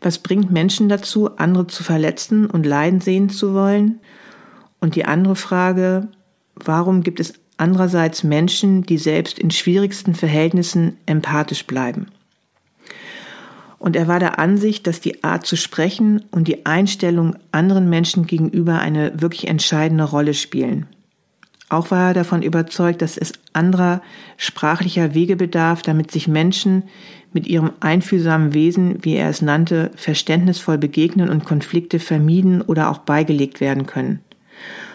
was 0.02 0.20
bringt 0.20 0.52
Menschen 0.52 0.90
dazu, 0.90 1.38
andere 1.38 1.68
zu 1.68 1.84
verletzen 1.84 2.48
und 2.48 2.66
leiden 2.66 3.02
sehen 3.02 3.30
zu 3.30 3.54
wollen? 3.54 4.00
Und 4.80 4.96
die 4.96 5.06
andere 5.06 5.36
Frage, 5.36 6.10
warum 6.56 7.04
gibt 7.04 7.20
es 7.20 7.36
andererseits 7.58 8.24
Menschen, 8.24 8.84
die 8.84 8.98
selbst 8.98 9.40
in 9.40 9.52
schwierigsten 9.52 10.16
Verhältnissen 10.16 10.98
empathisch 11.06 11.66
bleiben? 11.66 12.08
Und 13.86 13.96
er 13.96 14.08
war 14.08 14.20
der 14.20 14.40
Ansicht, 14.40 14.88
dass 14.88 15.00
die 15.00 15.24
Art 15.24 15.46
zu 15.46 15.56
sprechen 15.56 16.26
und 16.32 16.48
die 16.48 16.66
Einstellung 16.66 17.36
anderen 17.52 17.88
Menschen 17.88 18.26
gegenüber 18.26 18.80
eine 18.80 19.22
wirklich 19.22 19.48
entscheidende 19.48 20.06
Rolle 20.06 20.34
spielen. 20.34 20.88
Auch 21.70 21.92
war 21.92 22.08
er 22.08 22.14
davon 22.16 22.42
überzeugt, 22.42 23.04
dass 23.04 23.16
es 23.16 23.34
anderer 23.54 24.02
sprachlicher 24.38 25.14
Wege 25.14 25.36
bedarf, 25.36 25.84
damit 25.84 26.10
sich 26.10 26.28
Menschen 26.28 26.86
mit 27.32 27.46
ihrem 27.46 27.74
einfühlsamen 27.80 28.56
Wesen, 28.56 29.06
wie 29.06 29.18
er 29.18 29.30
es 29.30 29.44
nannte, 29.44 29.92
verständnisvoll 29.96 30.80
begegnen 30.80 31.30
und 31.30 31.46
Konflikte 31.46 32.00
vermieden 32.00 32.64
oder 32.64 32.90
auch 32.90 32.98
beigelegt 32.98 33.62
werden 33.62 33.86
können. 33.86 34.20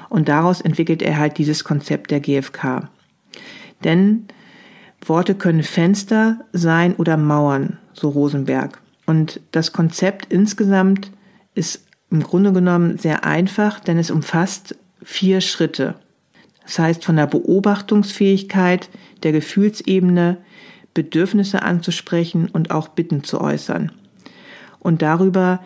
Und 0.08 0.28
daraus 0.28 0.60
entwickelt 0.60 1.00
er 1.00 1.16
halt 1.16 1.38
dieses 1.38 1.62
Konzept 1.62 2.10
der 2.10 2.18
GfK. 2.18 2.88
Denn 3.84 4.26
Worte 5.06 5.36
können 5.36 5.62
Fenster 5.62 6.40
sein 6.52 6.96
oder 6.96 7.16
Mauern, 7.16 7.78
so 7.92 8.08
Rosenberg. 8.08 8.79
Und 9.10 9.40
das 9.50 9.72
Konzept 9.72 10.32
insgesamt 10.32 11.10
ist 11.56 11.84
im 12.12 12.22
Grunde 12.22 12.52
genommen 12.52 12.96
sehr 12.96 13.24
einfach, 13.24 13.80
denn 13.80 13.98
es 13.98 14.12
umfasst 14.12 14.76
vier 15.02 15.40
Schritte. 15.40 15.96
Das 16.62 16.78
heißt, 16.78 17.04
von 17.04 17.16
der 17.16 17.26
Beobachtungsfähigkeit, 17.26 18.88
der 19.24 19.32
Gefühlsebene, 19.32 20.36
Bedürfnisse 20.94 21.62
anzusprechen 21.62 22.48
und 22.52 22.70
auch 22.70 22.86
Bitten 22.86 23.24
zu 23.24 23.40
äußern. 23.40 23.90
Und 24.78 25.02
darüber 25.02 25.58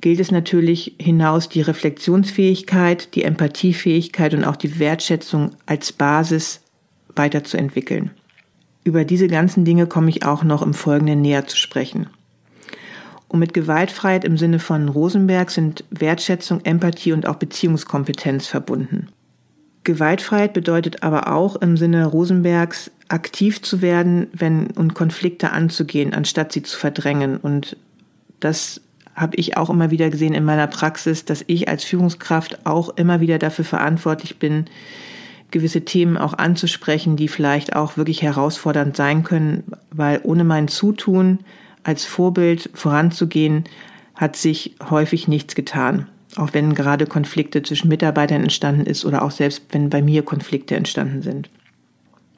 gilt 0.00 0.20
es 0.20 0.30
natürlich 0.30 0.94
hinaus, 1.00 1.48
die 1.48 1.62
Reflexionsfähigkeit, 1.62 3.16
die 3.16 3.24
Empathiefähigkeit 3.24 4.34
und 4.34 4.44
auch 4.44 4.54
die 4.56 4.78
Wertschätzung 4.78 5.50
als 5.66 5.90
Basis 5.90 6.60
weiterzuentwickeln. 7.16 8.12
Über 8.84 9.04
diese 9.04 9.26
ganzen 9.26 9.64
Dinge 9.64 9.88
komme 9.88 10.10
ich 10.10 10.24
auch 10.24 10.44
noch 10.44 10.62
im 10.62 10.74
Folgenden 10.74 11.22
näher 11.22 11.48
zu 11.48 11.56
sprechen. 11.56 12.06
Und 13.34 13.40
mit 13.40 13.52
Gewaltfreiheit 13.52 14.24
im 14.24 14.38
Sinne 14.38 14.60
von 14.60 14.88
Rosenberg 14.88 15.50
sind 15.50 15.82
Wertschätzung, 15.90 16.60
Empathie 16.62 17.12
und 17.12 17.26
auch 17.26 17.34
Beziehungskompetenz 17.34 18.46
verbunden. 18.46 19.08
Gewaltfreiheit 19.82 20.52
bedeutet 20.52 21.02
aber 21.02 21.34
auch 21.34 21.56
im 21.56 21.76
Sinne 21.76 22.06
Rosenbergs 22.06 22.92
aktiv 23.08 23.60
zu 23.60 23.82
werden, 23.82 24.28
wenn 24.34 24.68
und 24.68 24.94
Konflikte 24.94 25.50
anzugehen, 25.50 26.14
anstatt 26.14 26.52
sie 26.52 26.62
zu 26.62 26.78
verdrängen. 26.78 27.38
Und 27.38 27.76
das 28.38 28.80
habe 29.16 29.34
ich 29.34 29.56
auch 29.56 29.68
immer 29.68 29.90
wieder 29.90 30.10
gesehen 30.10 30.34
in 30.34 30.44
meiner 30.44 30.68
Praxis, 30.68 31.24
dass 31.24 31.42
ich 31.48 31.68
als 31.68 31.82
Führungskraft 31.82 32.64
auch 32.64 32.90
immer 32.90 33.18
wieder 33.18 33.40
dafür 33.40 33.64
verantwortlich 33.64 34.38
bin, 34.38 34.66
gewisse 35.50 35.84
Themen 35.84 36.18
auch 36.18 36.34
anzusprechen, 36.34 37.16
die 37.16 37.26
vielleicht 37.26 37.74
auch 37.74 37.96
wirklich 37.96 38.22
herausfordernd 38.22 38.96
sein 38.96 39.24
können, 39.24 39.64
weil 39.90 40.20
ohne 40.22 40.44
mein 40.44 40.68
Zutun 40.68 41.40
als 41.84 42.04
Vorbild 42.04 42.70
voranzugehen, 42.74 43.64
hat 44.14 44.36
sich 44.36 44.76
häufig 44.90 45.28
nichts 45.28 45.54
getan 45.54 46.08
auch 46.36 46.50
wenn 46.52 46.74
gerade 46.74 47.06
Konflikte 47.06 47.62
zwischen 47.62 47.88
Mitarbeitern 47.88 48.42
entstanden 48.42 48.86
ist 48.86 49.04
oder 49.04 49.22
auch 49.22 49.30
selbst 49.30 49.62
wenn 49.70 49.90
bei 49.90 50.02
mir 50.02 50.22
Konflikte 50.22 50.74
entstanden 50.74 51.22
sind. 51.22 51.50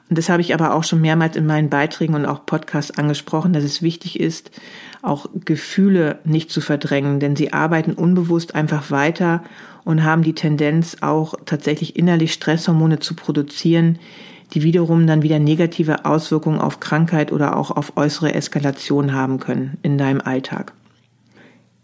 Und 0.09 0.19
das 0.19 0.29
habe 0.29 0.41
ich 0.41 0.55
aber 0.55 0.75
auch 0.75 0.85
schon 0.85 1.01
mehrmals 1.01 1.37
in 1.37 1.47
meinen 1.47 1.69
Beiträgen 1.69 2.15
und 2.15 2.27
auch 2.27 2.47
Podcasts 2.47 2.97
angesprochen, 2.97 3.53
dass 3.53 3.65
es 3.65 3.83
wichtig 3.83 4.21
ist, 4.21 4.53
auch 5.03 5.27
Gefühle 5.45 6.21
nicht 6.25 6.51
zu 6.51 6.61
verdrängen, 6.61 7.19
denn 7.19 7.35
sie 7.35 7.53
arbeiten 7.53 7.93
unbewusst 7.93 8.55
einfach 8.55 8.91
weiter 8.91 9.43
und 9.85 10.05
haben 10.05 10.23
die 10.23 10.35
Tendenz 10.35 10.99
auch 11.01 11.35
tatsächlich 11.45 11.97
innerlich 11.97 12.33
Stresshormone 12.33 13.01
zu 13.01 13.15
produzieren, 13.15 13.99
die 14.55 14.63
wiederum 14.63 15.07
dann 15.07 15.23
wieder 15.23 15.39
negative 15.39 16.05
Auswirkungen 16.05 16.61
auf 16.61 16.81
Krankheit 16.81 17.33
oder 17.33 17.57
auch 17.57 17.71
auf 17.71 17.97
äußere 17.97 18.35
Eskalation 18.35 19.13
haben 19.13 19.39
können 19.41 19.77
in 19.83 19.99
deinem 19.99 20.21
Alltag. 20.21 20.73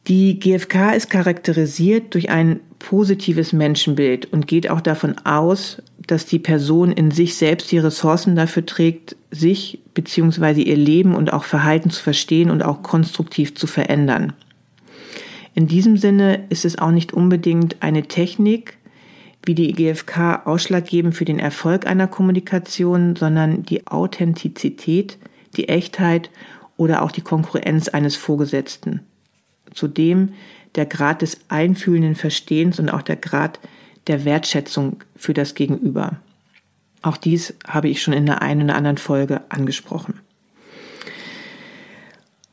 Die 0.08 0.40
GfK 0.40 0.94
ist 0.94 1.10
charakterisiert 1.10 2.14
durch 2.14 2.30
ein 2.30 2.58
positives 2.80 3.52
Menschenbild 3.52 4.32
und 4.32 4.48
geht 4.48 4.68
auch 4.68 4.80
davon 4.80 5.16
aus, 5.24 5.80
dass 6.06 6.26
die 6.26 6.40
Person 6.40 6.90
in 6.90 7.12
sich 7.12 7.36
selbst 7.36 7.70
die 7.70 7.78
Ressourcen 7.78 8.34
dafür 8.34 8.66
trägt, 8.66 9.14
sich 9.30 9.78
bzw. 9.94 10.62
ihr 10.62 10.76
Leben 10.76 11.14
und 11.14 11.32
auch 11.32 11.44
Verhalten 11.44 11.90
zu 11.90 12.02
verstehen 12.02 12.50
und 12.50 12.64
auch 12.64 12.82
konstruktiv 12.82 13.54
zu 13.54 13.68
verändern. 13.68 14.32
In 15.54 15.68
diesem 15.68 15.96
Sinne 15.96 16.46
ist 16.48 16.64
es 16.64 16.78
auch 16.78 16.90
nicht 16.90 17.12
unbedingt 17.12 17.76
eine 17.80 18.02
Technik, 18.04 18.78
wie 19.44 19.54
die 19.54 19.72
GfK 19.72 20.42
ausschlaggebend 20.44 21.14
für 21.14 21.24
den 21.24 21.38
Erfolg 21.38 21.86
einer 21.86 22.06
Kommunikation, 22.06 23.16
sondern 23.16 23.64
die 23.64 23.86
Authentizität, 23.86 25.18
die 25.56 25.68
Echtheit 25.68 26.30
oder 26.76 27.02
auch 27.02 27.10
die 27.10 27.20
Konkurrenz 27.22 27.88
eines 27.88 28.16
Vorgesetzten 28.16 29.00
zu 29.74 29.88
dem, 29.88 30.34
der 30.74 30.86
Grad 30.86 31.22
des 31.22 31.40
einfühlenden 31.48 32.14
Verstehens 32.14 32.78
und 32.78 32.88
auch 32.88 33.02
der 33.02 33.16
Grad 33.16 33.60
der 34.06 34.24
Wertschätzung 34.24 35.04
für 35.16 35.34
das 35.34 35.54
Gegenüber. 35.54 36.18
Auch 37.02 37.16
dies 37.16 37.54
habe 37.66 37.88
ich 37.88 38.02
schon 38.02 38.14
in 38.14 38.26
der 38.26 38.42
einen 38.42 38.62
oder 38.62 38.76
anderen 38.76 38.98
Folge 38.98 39.42
angesprochen. 39.48 40.20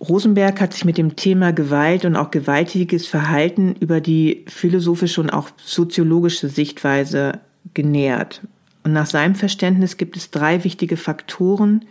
Rosenberg 0.02 0.62
hat 0.62 0.74
sich 0.74 0.86
mit 0.86 0.98
dem 0.98 1.16
Thema 1.16 1.52
Gewalt 1.52 2.06
und 2.06 2.16
auch 2.16 2.32
gewalttätiges 2.32 3.06
Verhalten 3.06 3.76
über 3.80 4.00
die 4.00 4.46
philosophische 4.48 5.20
und 5.20 5.30
auch 5.30 5.50
soziologische 5.58 6.48
Sichtweise 6.48 7.40
genähert. 7.74 8.42
Und 8.84 8.94
nach 8.94 9.08
seinem 9.08 9.36
Verständnis 9.36 9.98
gibt 9.98 10.16
es 10.16 10.32
drei 10.32 10.64
wichtige 10.64 10.96
Faktoren, 10.96 11.86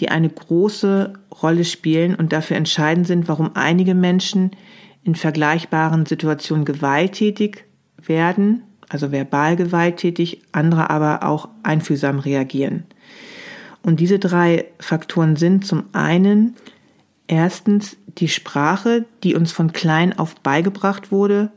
die 0.00 0.08
eine 0.08 0.28
große 0.28 1.12
Rolle 1.42 1.64
spielen 1.64 2.16
und 2.16 2.32
dafür 2.32 2.56
entscheidend 2.56 3.06
sind, 3.06 3.28
warum 3.28 3.52
einige 3.54 3.94
Menschen 3.94 4.50
in 5.04 5.14
vergleichbaren 5.14 6.04
Situationen 6.04 6.64
gewalttätig 6.64 7.64
werden, 8.02 8.62
also 8.88 9.12
verbal 9.12 9.56
gewalttätig, 9.56 10.42
andere 10.52 10.90
aber 10.90 11.22
auch 11.22 11.48
einfühlsam 11.62 12.18
reagieren. 12.18 12.84
Und 13.82 14.00
diese 14.00 14.18
drei 14.18 14.64
Faktoren 14.80 15.36
sind 15.36 15.64
zum 15.64 15.84
einen 15.92 16.56
Erstens 17.28 17.96
die 18.18 18.28
Sprache, 18.28 19.04
die 19.22 19.34
uns 19.34 19.52
von 19.52 19.72
klein 19.72 20.18
auf 20.18 20.36
beigebracht 20.36 21.10
wurde. 21.10 21.50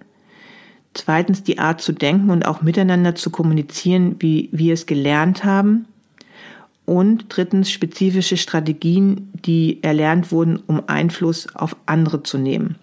Zweitens 0.93 1.43
die 1.43 1.59
Art 1.59 1.81
zu 1.81 1.93
denken 1.93 2.31
und 2.31 2.45
auch 2.45 2.61
miteinander 2.61 3.15
zu 3.15 3.29
kommunizieren, 3.29 4.15
wie 4.19 4.49
wir 4.51 4.73
es 4.73 4.85
gelernt 4.85 5.43
haben. 5.43 5.85
Und 6.85 7.25
drittens 7.29 7.69
spezifische 7.69 8.35
Strategien, 8.35 9.31
die 9.45 9.83
erlernt 9.83 10.31
wurden, 10.31 10.57
um 10.57 10.81
Einfluss 10.87 11.53
auf 11.55 11.75
andere 11.85 12.23
zu 12.23 12.39
nehmen. 12.39 12.75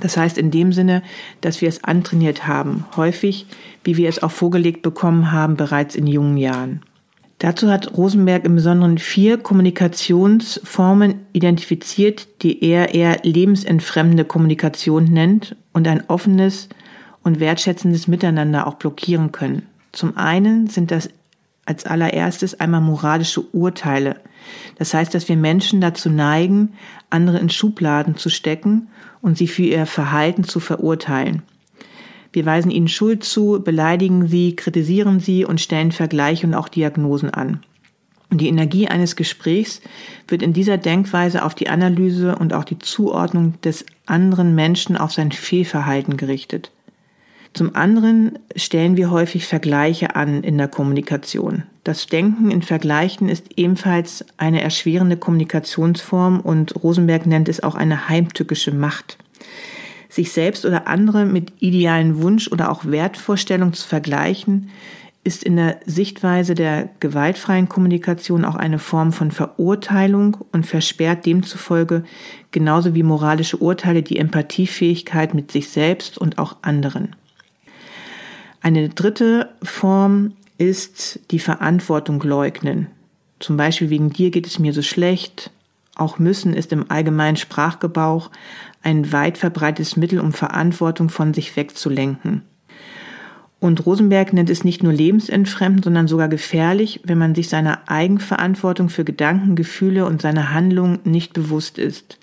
Das 0.00 0.16
heißt 0.16 0.36
in 0.36 0.50
dem 0.50 0.72
Sinne, 0.72 1.02
dass 1.40 1.60
wir 1.60 1.68
es 1.68 1.84
antrainiert 1.84 2.48
haben, 2.48 2.86
häufig, 2.96 3.46
wie 3.84 3.96
wir 3.96 4.08
es 4.08 4.22
auch 4.22 4.30
vorgelegt 4.30 4.82
bekommen 4.82 5.30
haben, 5.30 5.56
bereits 5.56 5.94
in 5.94 6.06
jungen 6.06 6.38
Jahren. 6.38 6.82
Dazu 7.40 7.70
hat 7.70 7.96
Rosenberg 7.96 8.44
im 8.44 8.54
Besonderen 8.54 8.98
vier 8.98 9.38
Kommunikationsformen 9.38 11.26
identifiziert, 11.32 12.28
die 12.42 12.62
er 12.62 12.94
eher 12.94 13.20
lebensentfremdende 13.22 14.26
Kommunikation 14.26 15.04
nennt 15.04 15.56
und 15.72 15.88
ein 15.88 16.04
offenes 16.08 16.68
und 17.22 17.40
wertschätzendes 17.40 18.08
Miteinander 18.08 18.66
auch 18.66 18.74
blockieren 18.74 19.32
können. 19.32 19.62
Zum 19.90 20.18
einen 20.18 20.66
sind 20.66 20.90
das 20.90 21.08
als 21.64 21.86
allererstes 21.86 22.60
einmal 22.60 22.82
moralische 22.82 23.40
Urteile. 23.40 24.16
Das 24.76 24.92
heißt, 24.92 25.14
dass 25.14 25.30
wir 25.30 25.36
Menschen 25.38 25.80
dazu 25.80 26.10
neigen, 26.10 26.74
andere 27.08 27.38
in 27.38 27.48
Schubladen 27.48 28.16
zu 28.16 28.28
stecken 28.28 28.88
und 29.22 29.38
sie 29.38 29.48
für 29.48 29.62
ihr 29.62 29.86
Verhalten 29.86 30.44
zu 30.44 30.60
verurteilen. 30.60 31.42
Wir 32.32 32.46
weisen 32.46 32.70
ihnen 32.70 32.88
Schuld 32.88 33.24
zu, 33.24 33.60
beleidigen 33.62 34.28
sie, 34.28 34.54
kritisieren 34.54 35.20
sie 35.20 35.44
und 35.44 35.60
stellen 35.60 35.92
Vergleiche 35.92 36.46
und 36.46 36.54
auch 36.54 36.68
Diagnosen 36.68 37.30
an. 37.30 37.62
Und 38.30 38.40
die 38.40 38.48
Energie 38.48 38.86
eines 38.86 39.16
Gesprächs 39.16 39.80
wird 40.28 40.42
in 40.42 40.52
dieser 40.52 40.78
Denkweise 40.78 41.44
auf 41.44 41.56
die 41.56 41.68
Analyse 41.68 42.36
und 42.36 42.54
auch 42.54 42.64
die 42.64 42.78
Zuordnung 42.78 43.60
des 43.62 43.84
anderen 44.06 44.54
Menschen 44.54 44.96
auf 44.96 45.12
sein 45.12 45.32
Fehlverhalten 45.32 46.16
gerichtet. 46.16 46.70
Zum 47.52 47.74
anderen 47.74 48.38
stellen 48.54 48.96
wir 48.96 49.10
häufig 49.10 49.46
Vergleiche 49.46 50.14
an 50.14 50.44
in 50.44 50.56
der 50.56 50.68
Kommunikation. 50.68 51.64
Das 51.82 52.06
Denken 52.06 52.52
in 52.52 52.62
Vergleichen 52.62 53.28
ist 53.28 53.46
ebenfalls 53.56 54.24
eine 54.36 54.60
erschwerende 54.60 55.16
Kommunikationsform 55.16 56.38
und 56.38 56.80
Rosenberg 56.84 57.26
nennt 57.26 57.48
es 57.48 57.60
auch 57.60 57.74
eine 57.74 58.08
heimtückische 58.08 58.72
Macht 58.72 59.18
sich 60.10 60.32
selbst 60.32 60.66
oder 60.66 60.86
andere 60.86 61.24
mit 61.24 61.52
idealen 61.60 62.20
Wunsch 62.20 62.48
oder 62.48 62.70
auch 62.70 62.84
Wertvorstellungen 62.84 63.74
zu 63.74 63.86
vergleichen, 63.86 64.70
ist 65.22 65.44
in 65.44 65.56
der 65.56 65.80
Sichtweise 65.84 66.54
der 66.54 66.88
gewaltfreien 66.98 67.68
Kommunikation 67.68 68.44
auch 68.44 68.54
eine 68.54 68.78
Form 68.78 69.12
von 69.12 69.30
Verurteilung 69.30 70.38
und 70.52 70.66
versperrt 70.66 71.26
demzufolge 71.26 72.04
genauso 72.50 72.94
wie 72.94 73.02
moralische 73.02 73.58
Urteile 73.58 74.02
die 74.02 74.18
Empathiefähigkeit 74.18 75.34
mit 75.34 75.52
sich 75.52 75.68
selbst 75.68 76.16
und 76.16 76.38
auch 76.38 76.56
anderen. 76.62 77.14
Eine 78.62 78.88
dritte 78.88 79.50
Form 79.62 80.32
ist 80.58 81.20
die 81.30 81.38
Verantwortung 81.38 82.22
leugnen. 82.22 82.88
Zum 83.38 83.56
Beispiel 83.56 83.90
wegen 83.90 84.10
dir 84.10 84.30
geht 84.30 84.46
es 84.46 84.58
mir 84.58 84.72
so 84.72 84.82
schlecht. 84.82 85.50
Auch 86.00 86.18
müssen 86.18 86.54
ist 86.54 86.72
im 86.72 86.90
allgemeinen 86.90 87.36
Sprachgebrauch 87.36 88.30
ein 88.82 89.12
weit 89.12 89.36
verbreitetes 89.36 89.98
Mittel, 89.98 90.18
um 90.18 90.32
Verantwortung 90.32 91.10
von 91.10 91.34
sich 91.34 91.54
wegzulenken. 91.56 92.40
Und 93.58 93.84
Rosenberg 93.84 94.32
nennt 94.32 94.48
es 94.48 94.64
nicht 94.64 94.82
nur 94.82 94.94
lebensentfremdend, 94.94 95.84
sondern 95.84 96.08
sogar 96.08 96.28
gefährlich, 96.28 97.00
wenn 97.04 97.18
man 97.18 97.34
sich 97.34 97.50
seiner 97.50 97.80
Eigenverantwortung 97.86 98.88
für 98.88 99.04
Gedanken, 99.04 99.56
Gefühle 99.56 100.06
und 100.06 100.22
seine 100.22 100.54
Handlungen 100.54 101.00
nicht 101.04 101.34
bewusst 101.34 101.76
ist. 101.76 102.18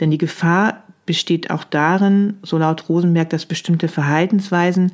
Denn 0.00 0.10
die 0.10 0.18
Gefahr 0.18 0.82
besteht 1.06 1.52
auch 1.52 1.62
darin, 1.62 2.34
so 2.42 2.58
laut 2.58 2.88
Rosenberg, 2.88 3.30
dass 3.30 3.46
bestimmte 3.46 3.86
Verhaltensweisen 3.86 4.90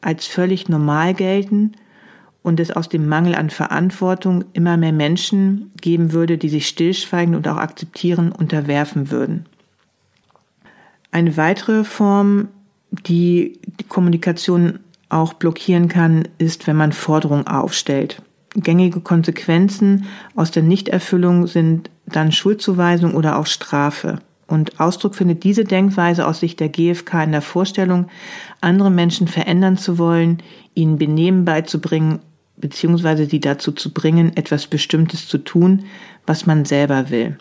als 0.00 0.26
völlig 0.26 0.68
normal 0.68 1.14
gelten 1.14 1.72
und 2.46 2.60
es 2.60 2.70
aus 2.70 2.88
dem 2.88 3.08
Mangel 3.08 3.34
an 3.34 3.50
Verantwortung 3.50 4.44
immer 4.52 4.76
mehr 4.76 4.92
Menschen 4.92 5.72
geben 5.80 6.12
würde, 6.12 6.38
die 6.38 6.48
sich 6.48 6.68
stillschweigend 6.68 7.34
und 7.34 7.48
auch 7.48 7.56
akzeptieren 7.56 8.30
unterwerfen 8.30 9.10
würden. 9.10 9.46
Eine 11.10 11.36
weitere 11.36 11.82
Form, 11.82 12.46
die 12.92 13.58
die 13.80 13.84
Kommunikation 13.84 14.78
auch 15.08 15.32
blockieren 15.32 15.88
kann, 15.88 16.28
ist, 16.38 16.68
wenn 16.68 16.76
man 16.76 16.92
Forderungen 16.92 17.48
aufstellt. 17.48 18.22
Gängige 18.54 19.00
Konsequenzen 19.00 20.04
aus 20.36 20.52
der 20.52 20.62
Nichterfüllung 20.62 21.48
sind 21.48 21.90
dann 22.06 22.30
Schuldzuweisung 22.30 23.14
oder 23.14 23.40
auch 23.40 23.46
Strafe. 23.46 24.20
Und 24.46 24.78
Ausdruck 24.78 25.16
findet 25.16 25.42
diese 25.42 25.64
Denkweise 25.64 26.24
aus 26.24 26.38
Sicht 26.38 26.60
der 26.60 26.68
GfK 26.68 27.24
in 27.24 27.32
der 27.32 27.42
Vorstellung, 27.42 28.06
andere 28.60 28.92
Menschen 28.92 29.26
verändern 29.26 29.76
zu 29.76 29.98
wollen, 29.98 30.44
ihnen 30.74 30.96
Benehmen 30.96 31.44
beizubringen, 31.44 32.20
beziehungsweise 32.56 33.26
sie 33.26 33.40
dazu 33.40 33.72
zu 33.72 33.92
bringen, 33.92 34.36
etwas 34.36 34.66
Bestimmtes 34.66 35.28
zu 35.28 35.38
tun, 35.38 35.84
was 36.26 36.46
man 36.46 36.64
selber 36.64 37.10
will. 37.10 37.36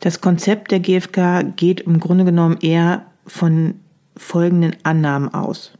Das 0.00 0.20
Konzept 0.20 0.70
der 0.70 0.80
GfK 0.80 1.42
geht 1.56 1.80
im 1.80 2.00
Grunde 2.00 2.24
genommen 2.24 2.58
eher 2.60 3.06
von 3.26 3.74
folgenden 4.16 4.76
Annahmen 4.82 5.32
aus. 5.32 5.72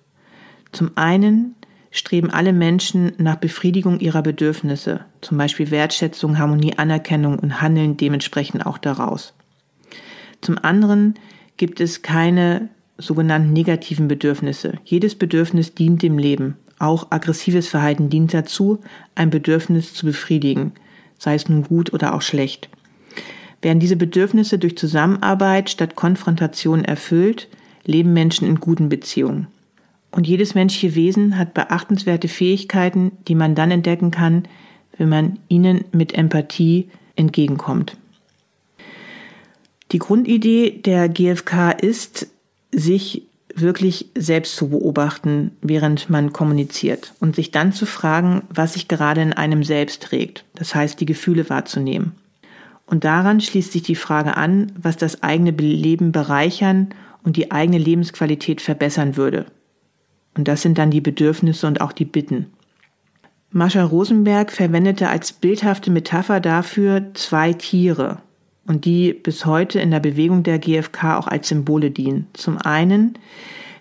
Zum 0.73 0.92
einen 0.96 1.55
streben 1.90 2.31
alle 2.31 2.53
Menschen 2.53 3.12
nach 3.18 3.37
Befriedigung 3.37 3.99
ihrer 3.99 4.23
Bedürfnisse, 4.23 5.01
zum 5.20 5.38
Beispiel 5.38 5.70
Wertschätzung, 5.70 6.38
Harmonie, 6.38 6.79
Anerkennung 6.79 7.38
und 7.38 7.61
handeln 7.61 7.96
dementsprechend 7.96 8.64
auch 8.66 8.79
daraus. 8.79 9.35
Zum 10.40 10.59
anderen 10.59 11.14
gibt 11.57 11.81
es 11.81 12.03
keine 12.03 12.68
sogenannten 12.99 13.53
negativen 13.53 14.09
Bedürfnisse. 14.09 14.75
Jedes 14.85 15.14
Bedürfnis 15.14 15.75
dient 15.75 16.03
dem 16.03 16.18
Leben. 16.18 16.57
Auch 16.81 17.09
aggressives 17.11 17.69
Verhalten 17.69 18.09
dient 18.09 18.33
dazu, 18.33 18.81
ein 19.14 19.29
Bedürfnis 19.29 19.93
zu 19.93 20.07
befriedigen, 20.07 20.73
sei 21.19 21.35
es 21.35 21.47
nun 21.49 21.62
gut 21.62 21.93
oder 21.93 22.14
auch 22.14 22.23
schlecht. 22.23 22.71
Werden 23.61 23.81
diese 23.81 23.97
Bedürfnisse 23.97 24.59
durch 24.59 24.79
Zusammenarbeit 24.79 25.69
statt 25.69 25.95
Konfrontation 25.95 26.83
erfüllt, 26.83 27.49
leben 27.85 28.14
Menschen 28.14 28.49
in 28.49 28.61
guten 28.61 28.88
Beziehungen. 28.88 29.47
Und 30.11 30.27
jedes 30.27 30.55
menschliche 30.55 30.95
Wesen 30.95 31.37
hat 31.37 31.53
beachtenswerte 31.53 32.29
Fähigkeiten, 32.29 33.12
die 33.29 33.35
man 33.35 33.55
dann 33.55 33.71
entdecken 33.71 34.11
kann, 34.11 34.45
wenn 34.97 35.11
man 35.11 35.38
ihnen 35.49 35.85
mit 35.93 36.14
Empathie 36.14 36.88
entgegenkommt. 37.14 37.99
Die 39.93 39.99
Grundidee 39.99 40.81
der 40.83 41.11
GfK 41.11 41.73
ist, 41.73 42.29
sich 42.73 43.27
wirklich 43.61 44.11
selbst 44.16 44.57
zu 44.57 44.68
beobachten, 44.68 45.53
während 45.62 46.11
man 46.11 46.33
kommuniziert 46.33 47.14
und 47.20 47.37
sich 47.37 47.51
dann 47.51 47.73
zu 47.73 47.87
fragen, 47.87 48.42
was 48.49 48.75
sich 48.75 48.88
gerade 48.88 49.23
in 49.23 49.33
einem 49.33 49.64
selbst 49.64 50.03
trägt, 50.03 50.44
das 50.55 50.75
heißt 50.75 51.01
die 51.01 51.07
Gefühle 51.07 51.49
wahrzunehmen. 51.51 52.12
Und 52.87 53.05
daran 53.05 53.40
schließt 53.40 53.73
sich 53.73 53.83
die 53.83 53.94
Frage 53.94 54.37
an, 54.37 54.73
was 54.81 54.96
das 54.96 55.23
eigene 55.23 55.51
Leben 55.51 56.12
bereichern 56.12 56.88
und 57.23 57.37
die 57.37 57.53
eigene 57.53 57.79
Lebensqualität 57.79 58.61
verbessern 58.61 59.16
würde. 59.16 59.46
Und 60.37 60.49
das 60.49 60.62
sind 60.62 60.79
dann 60.79 60.90
die 60.90 61.01
Bedürfnisse 61.01 61.66
und 61.66 61.81
auch 61.81 61.92
die 61.92 62.05
Bitten. 62.05 62.46
Mascha 63.51 63.85
Rosenberg 63.85 64.53
verwendete 64.53 65.09
als 65.09 65.33
bildhafte 65.33 65.90
Metapher 65.90 66.40
dafür 66.40 67.11
zwei 67.14 67.53
Tiere 67.53 68.18
und 68.66 68.85
die 68.85 69.12
bis 69.12 69.46
heute 69.46 69.81
in 69.81 69.90
der 69.90 70.01
Bewegung 70.01 70.42
der 70.42 70.59
GfK 70.59 71.18
auch 71.18 71.27
als 71.27 71.49
Symbole 71.49 71.90
dienen. 71.90 72.27
Zum 72.35 72.59
einen 72.59 73.14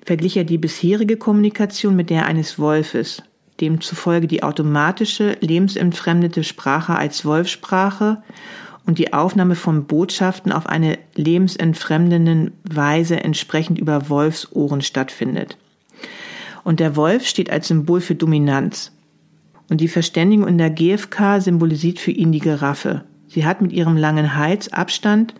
verglich 0.06 0.38
er 0.38 0.44
die 0.44 0.58
bisherige 0.58 1.18
Kommunikation 1.18 1.96
mit 1.96 2.10
der 2.10 2.26
eines 2.26 2.58
Wolfes, 2.58 3.22
demzufolge 3.62 4.28
die 4.28 4.44
automatische 4.44 5.38
lebensentfremdete 5.42 6.44
Sprache 6.44 6.96
als 6.96 7.26
Wolfsprache 7.26 8.24
und 8.86 8.98
die 8.98 9.13
Aufnahme 9.13 9.56
von 9.56 9.86
Botschaften 9.86 10.52
auf 10.52 10.65
eine 10.65 10.98
lebensentfremdenden 11.15 12.52
Weise 12.63 13.24
entsprechend 13.24 13.78
über 13.78 14.10
Wolfsohren 14.10 14.82
stattfindet. 14.82 15.58
Und 16.63 16.80
der 16.80 16.96
Wolf 16.96 17.28
steht 17.28 17.52
als 17.52 17.68
Symbol 17.68 18.02
für 18.02 18.15
Dominanz. 18.15 18.92
Und 19.70 19.82
die 19.82 19.88
Verständigung 19.88 20.48
in 20.48 20.58
der 20.58 20.72
GfK 20.72 21.39
symbolisiert 21.39 22.00
für 22.00 22.12
ihn 22.12 22.32
die 22.32 22.39
Giraffe. 22.39 23.04
Sie 23.30 23.46
hat 23.46 23.62
mit 23.62 23.72
ihrem 23.72 23.96
langen 23.96 24.36
Hals 24.36 24.74
Abstand 24.74 25.36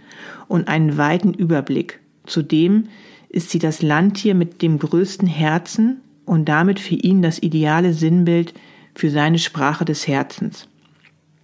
und 0.48 0.68
einen 0.68 0.98
weiten 0.98 1.34
Überblick. 1.34 2.00
Zudem 2.26 2.88
ist 3.30 3.50
sie 3.50 3.60
das 3.60 3.82
Landtier 3.82 4.36
mit 4.36 4.62
dem 4.62 4.80
größten 4.80 5.28
Herzen 5.28 6.02
und 6.26 6.46
damit 6.46 6.80
für 6.80 6.96
ihn 6.96 7.22
das 7.22 7.42
ideale 7.42 7.94
Sinnbild 7.94 8.54
für 8.94 9.10
seine 9.10 9.40
Sprache 9.40 9.86
des 9.86 10.08
Herzens. 10.08 10.68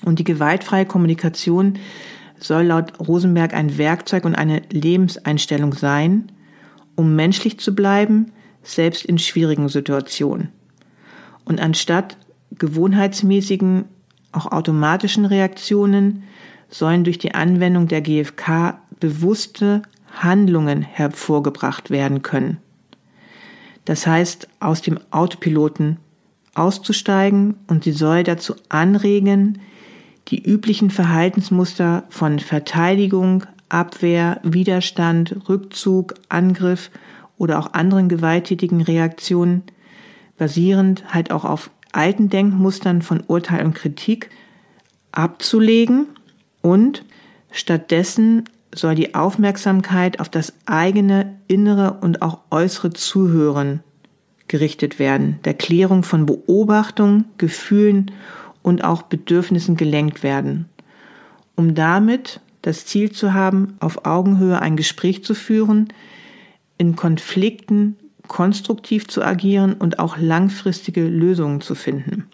Und 0.04 0.20
die 0.20 0.24
gewaltfreie 0.24 0.86
Kommunikation 0.86 1.80
soll 2.40 2.66
laut 2.66 3.00
Rosenberg 3.00 3.54
ein 3.54 3.78
Werkzeug 3.78 4.26
und 4.26 4.36
eine 4.36 4.62
Lebenseinstellung 4.72 5.74
sein, 5.74 6.32
um 6.96 7.16
menschlich 7.16 7.60
zu 7.60 7.74
bleiben, 7.74 8.32
selbst 8.62 9.06
in 9.06 9.18
schwierigen 9.18 9.70
Situationen. 9.70 10.50
Und 11.44 11.60
anstatt 11.60 12.18
gewohnheitsmäßigen, 12.52 13.86
auch 14.32 14.52
automatischen 14.52 15.26
Reaktionen 15.26 16.24
sollen 16.70 17.04
durch 17.04 17.18
die 17.18 17.34
Anwendung 17.34 17.88
der 17.88 18.02
GfK 18.02 18.80
bewusste 19.00 19.82
Handlungen 20.12 20.82
hervorgebracht 20.82 21.90
werden 21.90 22.22
können. 22.22 22.58
Das 23.86 24.08
heißt, 24.08 24.48
aus 24.60 24.82
dem 24.82 25.00
Autopiloten 25.12 25.98
auszusteigen 26.56 27.56
und 27.68 27.84
sie 27.84 27.92
soll 27.92 28.24
dazu 28.24 28.56
anregen, 28.70 29.60
die 30.30 30.42
üblichen 30.44 30.90
Verhaltensmuster 30.90 32.04
von 32.10 32.40
Verteidigung, 32.40 33.44
Abwehr, 33.70 34.40
Widerstand, 34.44 35.50
Rückzug, 35.50 36.16
Angriff 36.30 36.90
oder 37.38 37.60
auch 37.60 37.74
anderen 37.74 38.10
gewalttätigen 38.10 38.82
Reaktionen, 38.82 39.64
basierend 40.38 41.14
halt 41.14 41.32
auch 41.32 41.46
auf 41.46 41.70
alten 41.92 42.30
Denkmustern 42.30 43.02
von 43.02 43.24
Urteil 43.28 43.66
und 43.66 43.76
Kritik, 43.76 44.30
abzulegen 45.12 46.08
und 46.66 47.06
stattdessen 47.52 48.46
soll 48.74 48.96
die 48.96 49.14
Aufmerksamkeit 49.14 50.20
auf 50.20 50.30
das 50.30 50.52
eigene 50.66 51.36
innere 51.48 52.00
und 52.02 52.24
auch 52.24 52.40
äußere 52.50 52.92
Zuhören 52.92 53.82
gerichtet 54.48 54.98
werden, 54.98 55.38
der 55.46 55.54
Klärung 55.54 56.02
von 56.02 56.26
Beobachtung, 56.26 57.26
Gefühlen 57.38 58.10
und 58.64 58.84
auch 58.84 59.04
Bedürfnissen 59.04 59.78
gelenkt 59.78 60.24
werden, 60.24 60.66
um 61.56 61.76
damit 61.76 62.40
das 62.64 62.88
Ziel 62.88 63.12
zu 63.12 63.36
haben, 63.36 63.76
auf 63.80 64.08
Augenhöhe 64.08 64.60
ein 64.60 64.76
Gespräch 64.76 65.24
zu 65.24 65.36
führen, 65.36 65.90
in 66.80 66.96
Konflikten 66.96 67.96
konstruktiv 68.28 69.08
zu 69.08 69.24
agieren 69.24 69.74
und 69.74 70.00
auch 70.00 70.18
langfristige 70.18 71.08
Lösungen 71.08 71.62
zu 71.62 71.76
finden. 71.76 72.26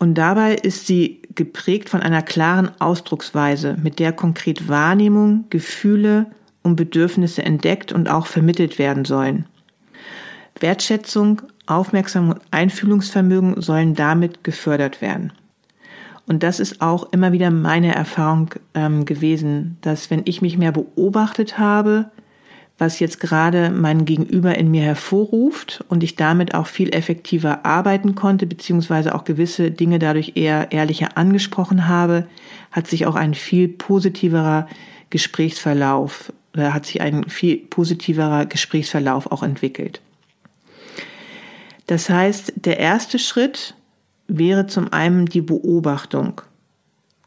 Und 0.00 0.14
dabei 0.14 0.56
ist 0.56 0.88
sie 0.88 1.22
geprägt 1.36 1.88
von 1.88 2.02
einer 2.02 2.22
klaren 2.22 2.70
Ausdrucksweise, 2.80 3.76
mit 3.82 3.98
der 3.98 4.12
konkret 4.12 4.68
Wahrnehmung, 4.68 5.44
Gefühle 5.50 6.26
und 6.62 6.76
Bedürfnisse 6.76 7.42
entdeckt 7.42 7.92
und 7.92 8.08
auch 8.10 8.26
vermittelt 8.26 8.78
werden 8.78 9.04
sollen. 9.04 9.46
Wertschätzung, 10.58 11.42
Aufmerksam 11.66 12.30
und 12.30 12.40
Einfühlungsvermögen 12.50 13.60
sollen 13.60 13.94
damit 13.94 14.42
gefördert 14.44 15.00
werden. 15.00 15.32
Und 16.26 16.42
das 16.42 16.58
ist 16.58 16.80
auch 16.80 17.12
immer 17.12 17.32
wieder 17.32 17.50
meine 17.50 17.94
Erfahrung 17.94 18.50
ähm, 18.74 19.04
gewesen, 19.04 19.78
dass 19.80 20.10
wenn 20.10 20.22
ich 20.24 20.42
mich 20.42 20.58
mehr 20.58 20.72
beobachtet 20.72 21.58
habe, 21.58 22.10
was 22.78 22.98
jetzt 22.98 23.20
gerade 23.20 23.70
mein 23.70 24.04
Gegenüber 24.04 24.56
in 24.56 24.70
mir 24.70 24.82
hervorruft 24.82 25.82
und 25.88 26.02
ich 26.02 26.14
damit 26.14 26.54
auch 26.54 26.66
viel 26.66 26.94
effektiver 26.94 27.64
arbeiten 27.64 28.14
konnte, 28.14 28.46
beziehungsweise 28.46 29.14
auch 29.14 29.24
gewisse 29.24 29.70
Dinge 29.70 29.98
dadurch 29.98 30.32
eher 30.34 30.72
ehrlicher 30.72 31.16
angesprochen 31.16 31.88
habe, 31.88 32.26
hat 32.70 32.86
sich 32.86 33.06
auch 33.06 33.14
ein 33.14 33.34
viel 33.34 33.68
positiverer 33.68 34.68
Gesprächsverlauf, 35.08 36.32
oder 36.52 36.74
hat 36.74 36.86
sich 36.86 37.00
ein 37.00 37.28
viel 37.28 37.58
positiverer 37.58 38.46
Gesprächsverlauf 38.46 39.30
auch 39.32 39.42
entwickelt. 39.42 40.00
Das 41.86 42.10
heißt, 42.10 42.52
der 42.56 42.78
erste 42.78 43.18
Schritt 43.18 43.74
wäre 44.26 44.66
zum 44.66 44.92
einen 44.92 45.26
die 45.26 45.40
Beobachtung. 45.40 46.40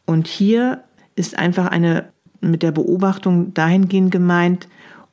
Und 0.05 0.27
hier 0.27 0.83
ist 1.15 1.39
einfach 1.39 1.67
eine 1.67 2.11
mit 2.41 2.63
der 2.63 2.71
Beobachtung 2.71 3.53
dahingehend 3.53 4.11
gemeint, 4.11 4.67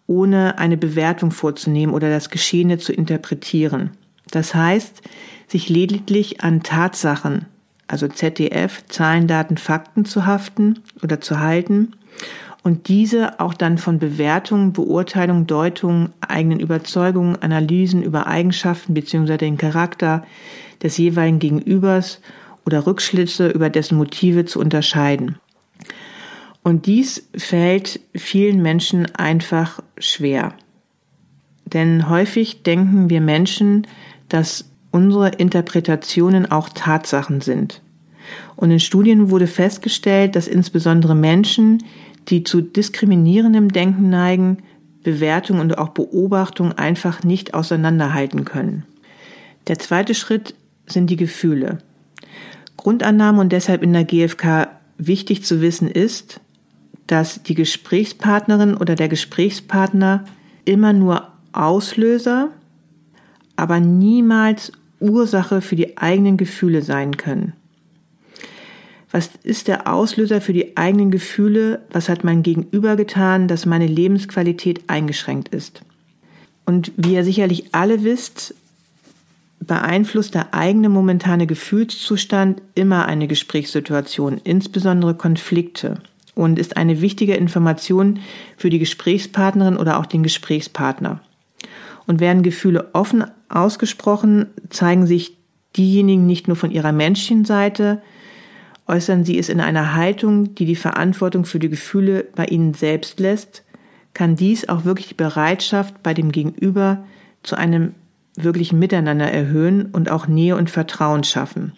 ohne 0.06 0.58
eine 0.58 0.76
Bewertung 0.76 1.30
vorzunehmen 1.30 1.94
oder 1.94 2.10
das 2.10 2.30
Geschehene 2.30 2.78
zu 2.78 2.92
interpretieren. 2.92 3.90
Das 4.30 4.54
heißt, 4.54 5.02
sich 5.48 5.68
lediglich 5.68 6.40
an 6.40 6.62
Tatsachen, 6.62 7.46
also 7.88 8.08
ZDF, 8.08 8.84
Zahlen, 8.88 9.26
Daten, 9.26 9.56
Fakten 9.56 10.04
zu 10.04 10.26
haften 10.26 10.80
oder 11.02 11.20
zu 11.20 11.40
halten 11.40 11.92
und 12.62 12.88
diese 12.88 13.38
auch 13.38 13.54
dann 13.54 13.78
von 13.78 14.00
Bewertungen, 14.00 14.72
Beurteilungen, 14.72 15.46
Deutungen, 15.46 16.12
eigenen 16.20 16.58
Überzeugungen, 16.58 17.40
Analysen 17.40 18.02
über 18.02 18.26
Eigenschaften 18.26 18.92
bzw. 18.92 19.36
den 19.36 19.56
Charakter 19.56 20.24
des 20.82 20.96
jeweiligen 20.96 21.38
Gegenübers 21.38 22.20
oder 22.64 22.84
Rückschlüsse 22.84 23.48
über 23.48 23.70
dessen 23.70 23.96
Motive 23.96 24.46
zu 24.46 24.58
unterscheiden. 24.58 25.38
Und 26.66 26.86
dies 26.86 27.28
fällt 27.36 28.00
vielen 28.12 28.60
Menschen 28.60 29.06
einfach 29.14 29.80
schwer. 29.98 30.52
Denn 31.64 32.08
häufig 32.08 32.64
denken 32.64 33.08
wir 33.08 33.20
Menschen, 33.20 33.86
dass 34.28 34.68
unsere 34.90 35.28
Interpretationen 35.28 36.50
auch 36.50 36.68
Tatsachen 36.68 37.40
sind. 37.40 37.82
Und 38.56 38.72
in 38.72 38.80
Studien 38.80 39.30
wurde 39.30 39.46
festgestellt, 39.46 40.34
dass 40.34 40.48
insbesondere 40.48 41.14
Menschen, 41.14 41.84
die 42.26 42.42
zu 42.42 42.62
diskriminierendem 42.62 43.70
Denken 43.72 44.10
neigen, 44.10 44.56
Bewertung 45.04 45.60
und 45.60 45.78
auch 45.78 45.90
Beobachtung 45.90 46.72
einfach 46.72 47.22
nicht 47.22 47.54
auseinanderhalten 47.54 48.44
können. 48.44 48.82
Der 49.68 49.78
zweite 49.78 50.16
Schritt 50.16 50.56
sind 50.88 51.10
die 51.10 51.16
Gefühle. 51.16 51.78
Grundannahme 52.76 53.40
und 53.40 53.52
deshalb 53.52 53.84
in 53.84 53.92
der 53.92 54.02
GfK 54.02 54.66
wichtig 54.98 55.44
zu 55.44 55.60
wissen 55.60 55.88
ist, 55.88 56.40
dass 57.06 57.42
die 57.42 57.54
Gesprächspartnerin 57.54 58.76
oder 58.76 58.94
der 58.94 59.08
Gesprächspartner 59.08 60.24
immer 60.64 60.92
nur 60.92 61.28
Auslöser, 61.52 62.50
aber 63.54 63.80
niemals 63.80 64.72
Ursache 65.00 65.60
für 65.60 65.76
die 65.76 65.98
eigenen 65.98 66.36
Gefühle 66.36 66.82
sein 66.82 67.16
können. 67.16 67.52
Was 69.10 69.30
ist 69.44 69.68
der 69.68 69.90
Auslöser 69.90 70.40
für 70.40 70.52
die 70.52 70.76
eigenen 70.76 71.10
Gefühle? 71.10 71.80
Was 71.90 72.08
hat 72.08 72.24
mein 72.24 72.42
Gegenüber 72.42 72.96
getan, 72.96 73.48
dass 73.48 73.64
meine 73.64 73.86
Lebensqualität 73.86 74.90
eingeschränkt 74.90 75.48
ist? 75.48 75.82
Und 76.66 76.92
wie 76.96 77.14
ihr 77.14 77.24
sicherlich 77.24 77.74
alle 77.74 78.02
wisst, 78.02 78.54
beeinflusst 79.60 80.34
der 80.34 80.52
eigene 80.52 80.88
momentane 80.88 81.46
Gefühlszustand 81.46 82.60
immer 82.74 83.06
eine 83.06 83.28
Gesprächssituation, 83.28 84.40
insbesondere 84.42 85.14
Konflikte 85.14 85.98
und 86.36 86.58
ist 86.58 86.76
eine 86.76 87.00
wichtige 87.00 87.34
Information 87.34 88.20
für 88.56 88.70
die 88.70 88.78
Gesprächspartnerin 88.78 89.76
oder 89.76 89.98
auch 89.98 90.06
den 90.06 90.22
Gesprächspartner. 90.22 91.20
Und 92.06 92.20
werden 92.20 92.44
Gefühle 92.44 92.90
offen 92.92 93.24
ausgesprochen, 93.48 94.46
zeigen 94.68 95.06
sich 95.06 95.36
diejenigen 95.76 96.26
nicht 96.26 96.46
nur 96.46 96.56
von 96.56 96.70
ihrer 96.70 96.92
Menschenseite, 96.92 98.02
äußern 98.86 99.24
sie 99.24 99.38
es 99.38 99.48
in 99.48 99.60
einer 99.60 99.94
Haltung, 99.94 100.54
die 100.54 100.66
die 100.66 100.76
Verantwortung 100.76 101.44
für 101.44 101.58
die 101.58 101.70
Gefühle 101.70 102.26
bei 102.36 102.44
ihnen 102.44 102.74
selbst 102.74 103.18
lässt, 103.18 103.64
kann 104.14 104.36
dies 104.36 104.68
auch 104.68 104.84
wirklich 104.84 105.08
die 105.08 105.14
Bereitschaft 105.14 106.02
bei 106.02 106.14
dem 106.14 106.32
Gegenüber 106.32 107.04
zu 107.42 107.56
einem 107.56 107.94
wirklichen 108.36 108.78
Miteinander 108.78 109.32
erhöhen 109.32 109.86
und 109.86 110.10
auch 110.10 110.28
Nähe 110.28 110.56
und 110.56 110.70
Vertrauen 110.70 111.24
schaffen. 111.24 111.72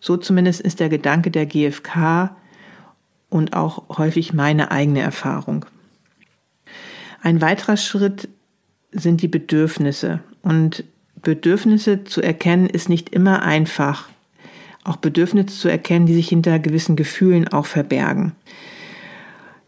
So 0.00 0.16
zumindest 0.16 0.60
ist 0.60 0.80
der 0.80 0.88
Gedanke 0.88 1.30
der 1.30 1.46
GfK 1.46 2.36
und 3.30 3.54
auch 3.54 3.96
häufig 3.96 4.34
meine 4.34 4.70
eigene 4.70 5.00
Erfahrung. 5.00 5.64
Ein 7.22 7.40
weiterer 7.40 7.76
Schritt 7.76 8.28
sind 8.92 9.22
die 9.22 9.28
Bedürfnisse. 9.28 10.20
Und 10.42 10.84
Bedürfnisse 11.22 12.04
zu 12.04 12.20
erkennen 12.20 12.66
ist 12.66 12.88
nicht 12.88 13.10
immer 13.10 13.42
einfach. 13.42 14.08
Auch 14.84 14.96
Bedürfnisse 14.96 15.46
zu 15.46 15.68
erkennen, 15.68 16.06
die 16.06 16.14
sich 16.14 16.28
hinter 16.28 16.58
gewissen 16.58 16.96
Gefühlen 16.96 17.48
auch 17.48 17.66
verbergen. 17.66 18.32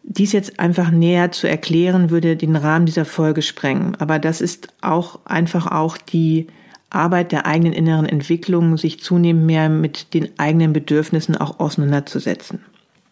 Dies 0.02 0.32
jetzt 0.32 0.58
einfach 0.58 0.90
näher 0.90 1.30
zu 1.30 1.46
erklären, 1.46 2.10
würde 2.10 2.36
den 2.36 2.56
Rahmen 2.56 2.86
dieser 2.86 3.04
Folge 3.04 3.42
sprengen. 3.42 3.94
Aber 3.96 4.18
das 4.18 4.40
ist 4.40 4.68
auch 4.80 5.20
einfach 5.24 5.66
auch 5.66 5.96
die 5.96 6.48
Arbeit 6.90 7.32
der 7.32 7.46
eigenen 7.46 7.72
inneren 7.72 8.06
Entwicklung, 8.06 8.76
sich 8.76 9.00
zunehmend 9.00 9.46
mehr 9.46 9.68
mit 9.68 10.12
den 10.14 10.28
eigenen 10.38 10.72
Bedürfnissen 10.72 11.36
auch 11.36 11.60
auseinanderzusetzen. 11.60 12.60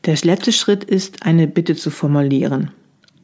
Der 0.07 0.17
letzte 0.23 0.53
Schritt 0.53 0.85
ist, 0.85 1.27
eine 1.27 1.47
Bitte 1.47 1.77
zu 1.77 1.91
formulieren. 1.91 2.71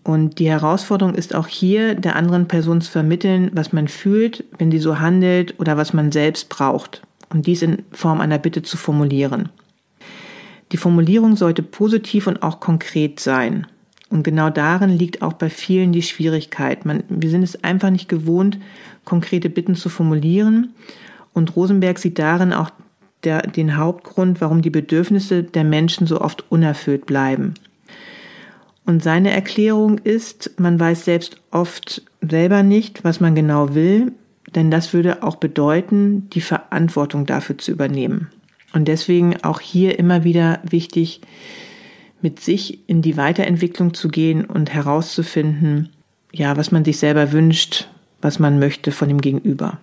Und 0.05 0.39
die 0.39 0.49
Herausforderung 0.49 1.15
ist 1.15 1.35
auch 1.35 1.49
hier, 1.49 1.95
der 1.95 2.17
anderen 2.17 2.47
Person 2.47 2.81
zu 2.81 2.91
vermitteln, 2.91 3.51
was 3.55 3.73
man 3.73 3.89
fühlt, 3.89 4.45
wenn 4.59 4.71
sie 4.71 4.79
so 4.79 5.01
handelt 5.01 5.59
oder 5.59 5.77
was 5.77 5.95
man 5.95 6.13
selbst 6.13 6.49
braucht. 6.49 7.03
Und 7.31 7.47
dies 7.47 7.63
in 7.63 7.83
Form 7.91 8.21
einer 8.21 8.39
Bitte 8.39 8.63
zu 8.63 8.77
formulieren. 8.77 9.49
Die 10.73 10.77
Formulierung 10.77 11.35
sollte 11.35 11.63
positiv 11.63 12.27
und 12.27 12.43
auch 12.43 12.61
konkret 12.61 13.21
sein. 13.21 13.67
Und 14.09 14.23
genau 14.23 14.51
darin 14.51 14.91
liegt 14.91 15.23
auch 15.23 15.33
bei 15.33 15.51
vielen 15.51 15.93
die 15.93 16.03
Schwierigkeit. 16.03 16.85
Man, 16.85 17.03
wir 17.09 17.31
sind 17.31 17.43
es 17.43 17.65
einfach 17.65 17.91
nicht 17.91 18.09
gewohnt, 18.09 18.59
konkrete 19.05 19.51
Bitten 19.51 19.75
zu 19.75 19.89
formulieren. 19.89 20.75
Und 21.33 21.57
Rosenberg 21.57 21.99
sieht 21.99 22.19
darin 22.19 22.53
auch 22.53 22.71
der, 23.27 23.43
den 23.43 23.77
Hauptgrund, 23.77 24.41
warum 24.41 24.63
die 24.63 24.71
Bedürfnisse 24.71 25.43
der 25.43 25.65
Menschen 25.65 26.07
so 26.07 26.21
oft 26.21 26.51
unerfüllt 26.51 27.05
bleiben. 27.05 27.55
Und 28.87 29.03
seine 29.03 29.33
Erklärung 29.33 29.99
ist, 29.99 30.53
man 30.59 30.79
weiß 30.79 31.05
selbst 31.05 31.37
oft 31.51 32.03
selber 32.23 32.63
nicht, 32.63 33.05
was 33.05 33.21
man 33.21 33.35
genau 33.35 33.75
will, 33.75 34.13
denn 34.55 34.71
das 34.71 34.93
würde 34.95 35.23
auch 35.23 35.37
bedeuten, 35.37 36.31
die 36.31 36.41
Verantwortung 36.41 37.27
dafür 37.27 37.59
zu 37.59 37.73
übernehmen. 37.73 38.29
Und 38.73 38.87
deswegen 38.87 39.43
auch 39.43 39.61
hier 39.61 39.99
immer 39.99 40.23
wieder 40.23 40.61
wichtig, 40.63 41.21
mit 42.23 42.41
sich 42.41 42.89
in 42.89 43.03
die 43.03 43.17
Weiterentwicklung 43.17 43.93
zu 43.93 44.09
gehen 44.09 44.45
und 44.45 44.73
herauszufinden, 44.73 45.91
ja, 46.33 46.57
was 46.57 46.71
man 46.71 46.85
sich 46.85 46.99
selber 46.99 47.33
wünscht, 47.33 47.89
was 48.23 48.39
man 48.39 48.59
möchte 48.59 48.93
von 48.93 49.09
dem 49.09 49.21
Gegenüber. 49.21 49.79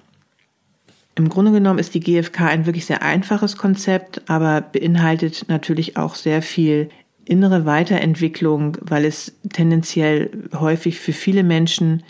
Im 1.16 1.30
Grunde 1.30 1.52
genommen 1.52 1.80
ist 1.80 1.94
die 1.94 2.00
GfK 2.00 2.48
ein 2.48 2.66
wirklich 2.66 2.86
sehr 2.86 3.04
einfaches 3.04 3.58
Konzept, 3.58 4.30
aber 4.30 4.62
beinhaltet 4.62 5.46
natürlich 5.48 5.96
auch 5.96 6.16
sehr 6.16 6.42
viel 6.42 6.90
innere 7.26 7.66
Weiterentwicklung, 7.66 8.78
weil 8.82 9.06
es 9.06 9.34
tendenziell 9.52 10.32
häufig 10.54 11.00
für 11.00 11.14
viele 11.14 11.44
Menschen 11.44 12.04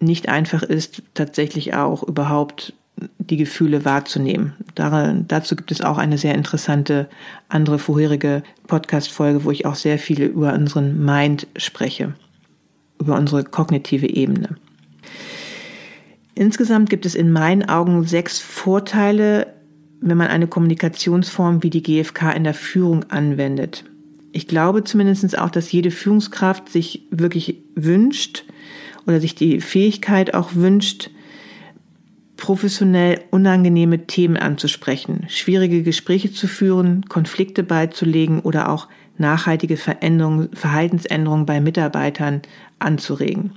nicht 0.00 0.28
einfach 0.28 0.62
ist, 0.62 1.02
tatsächlich 1.14 1.74
auch 1.74 2.02
überhaupt 2.02 2.74
die 3.18 3.36
Gefühle 3.36 3.84
wahrzunehmen. 3.84 4.54
dazu 4.74 5.56
gibt 5.56 5.70
es 5.70 5.82
auch 5.82 5.98
eine 5.98 6.18
sehr 6.18 6.34
interessante 6.34 7.08
andere 7.48 7.78
vorherige 7.78 8.42
Podcast-Folge, 8.66 9.44
wo 9.44 9.50
ich 9.50 9.66
auch 9.66 9.74
sehr 9.74 9.98
viel 9.98 10.22
über 10.22 10.54
unseren 10.54 11.04
Mind 11.04 11.46
spreche, 11.56 12.14
über 12.98 13.16
unsere 13.16 13.44
kognitive 13.44 14.08
Ebene. 14.08 14.56
Insgesamt 16.38 16.90
gibt 16.90 17.06
es 17.06 17.14
in 17.14 17.32
meinen 17.32 17.66
Augen 17.66 18.04
sechs 18.04 18.40
Vorteile, 18.40 19.54
wenn 20.02 20.18
man 20.18 20.28
eine 20.28 20.46
Kommunikationsform 20.46 21.62
wie 21.62 21.70
die 21.70 21.82
GfK 21.82 22.32
in 22.32 22.44
der 22.44 22.52
Führung 22.52 23.04
anwendet. 23.04 23.84
Ich 24.32 24.46
glaube 24.46 24.84
zumindest 24.84 25.38
auch, 25.38 25.48
dass 25.48 25.72
jede 25.72 25.90
Führungskraft 25.90 26.68
sich 26.68 27.06
wirklich 27.10 27.62
wünscht 27.74 28.44
oder 29.06 29.18
sich 29.18 29.34
die 29.34 29.62
Fähigkeit 29.62 30.34
auch 30.34 30.54
wünscht, 30.54 31.08
professionell 32.36 33.22
unangenehme 33.30 34.06
Themen 34.06 34.36
anzusprechen, 34.36 35.24
schwierige 35.28 35.82
Gespräche 35.82 36.30
zu 36.30 36.48
führen, 36.48 37.06
Konflikte 37.08 37.62
beizulegen 37.62 38.40
oder 38.40 38.68
auch 38.68 38.88
nachhaltige 39.16 39.78
Veränderungen, 39.78 40.50
Verhaltensänderungen 40.52 41.46
bei 41.46 41.62
Mitarbeitern 41.62 42.42
anzuregen. 42.78 43.52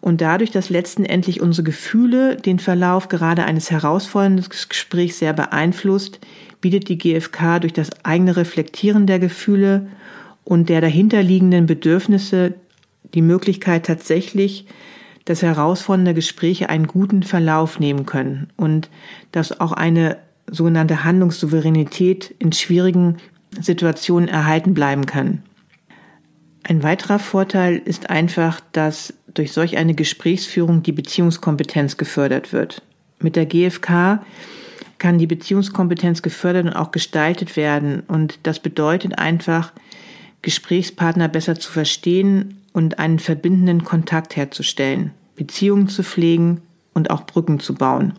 Und 0.00 0.20
dadurch, 0.20 0.50
dass 0.50 0.70
letztendlich 0.70 1.40
unsere 1.40 1.64
Gefühle 1.64 2.36
den 2.36 2.58
Verlauf 2.58 3.08
gerade 3.08 3.44
eines 3.44 3.70
herausfordernden 3.70 4.46
Gesprächs 4.48 5.18
sehr 5.18 5.32
beeinflusst, 5.32 6.20
bietet 6.60 6.88
die 6.88 6.98
GfK 6.98 7.60
durch 7.60 7.72
das 7.72 7.90
eigene 8.04 8.36
Reflektieren 8.36 9.06
der 9.06 9.18
Gefühle 9.18 9.88
und 10.44 10.68
der 10.68 10.80
dahinterliegenden 10.80 11.66
Bedürfnisse 11.66 12.54
die 13.14 13.22
Möglichkeit 13.22 13.86
tatsächlich 13.86 14.66
dass 15.24 15.42
herausfordernde 15.42 16.14
Gespräche 16.14 16.68
einen 16.68 16.86
guten 16.86 17.22
Verlauf 17.22 17.78
nehmen 17.78 18.06
können 18.06 18.48
und 18.56 18.90
dass 19.30 19.60
auch 19.60 19.72
eine 19.72 20.16
sogenannte 20.50 21.04
Handlungssouveränität 21.04 22.34
in 22.38 22.52
schwierigen 22.52 23.18
Situationen 23.60 24.28
erhalten 24.28 24.74
bleiben 24.74 25.06
kann. 25.06 25.42
Ein 26.64 26.82
weiterer 26.82 27.18
Vorteil 27.18 27.76
ist 27.76 28.10
einfach, 28.10 28.60
dass 28.72 29.14
durch 29.34 29.52
solch 29.52 29.76
eine 29.76 29.94
Gesprächsführung 29.94 30.82
die 30.82 30.92
Beziehungskompetenz 30.92 31.96
gefördert 31.96 32.52
wird. 32.52 32.82
Mit 33.20 33.36
der 33.36 33.46
GfK 33.46 34.24
kann 34.98 35.18
die 35.18 35.26
Beziehungskompetenz 35.26 36.22
gefördert 36.22 36.66
und 36.66 36.72
auch 36.72 36.90
gestaltet 36.90 37.56
werden. 37.56 38.02
Und 38.06 38.38
das 38.42 38.60
bedeutet 38.60 39.18
einfach, 39.18 39.72
Gesprächspartner 40.42 41.28
besser 41.28 41.58
zu 41.58 41.70
verstehen 41.70 42.60
und 42.72 42.98
einen 42.98 43.18
verbindenden 43.18 43.84
Kontakt 43.84 44.36
herzustellen. 44.36 45.12
Beziehungen 45.36 45.88
zu 45.88 46.02
pflegen 46.02 46.60
und 46.94 47.10
auch 47.10 47.26
Brücken 47.26 47.60
zu 47.60 47.74
bauen. 47.74 48.14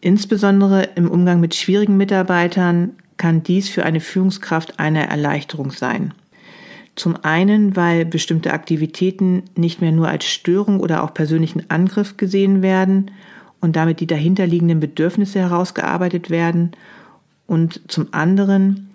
Insbesondere 0.00 0.90
im 0.96 1.10
Umgang 1.10 1.40
mit 1.40 1.54
schwierigen 1.54 1.96
Mitarbeitern 1.96 2.90
kann 3.16 3.42
dies 3.42 3.68
für 3.68 3.84
eine 3.84 4.00
Führungskraft 4.00 4.78
eine 4.78 5.08
Erleichterung 5.08 5.70
sein. 5.70 6.12
Zum 6.96 7.16
einen, 7.24 7.76
weil 7.76 8.04
bestimmte 8.04 8.52
Aktivitäten 8.52 9.42
nicht 9.56 9.80
mehr 9.80 9.92
nur 9.92 10.08
als 10.08 10.26
Störung 10.26 10.80
oder 10.80 11.02
auch 11.02 11.12
persönlichen 11.12 11.68
Angriff 11.70 12.16
gesehen 12.16 12.62
werden 12.62 13.10
und 13.60 13.76
damit 13.76 14.00
die 14.00 14.06
dahinterliegenden 14.06 14.80
Bedürfnisse 14.80 15.40
herausgearbeitet 15.40 16.30
werden. 16.30 16.72
Und 17.46 17.80
zum 17.88 18.08
anderen, 18.12 18.90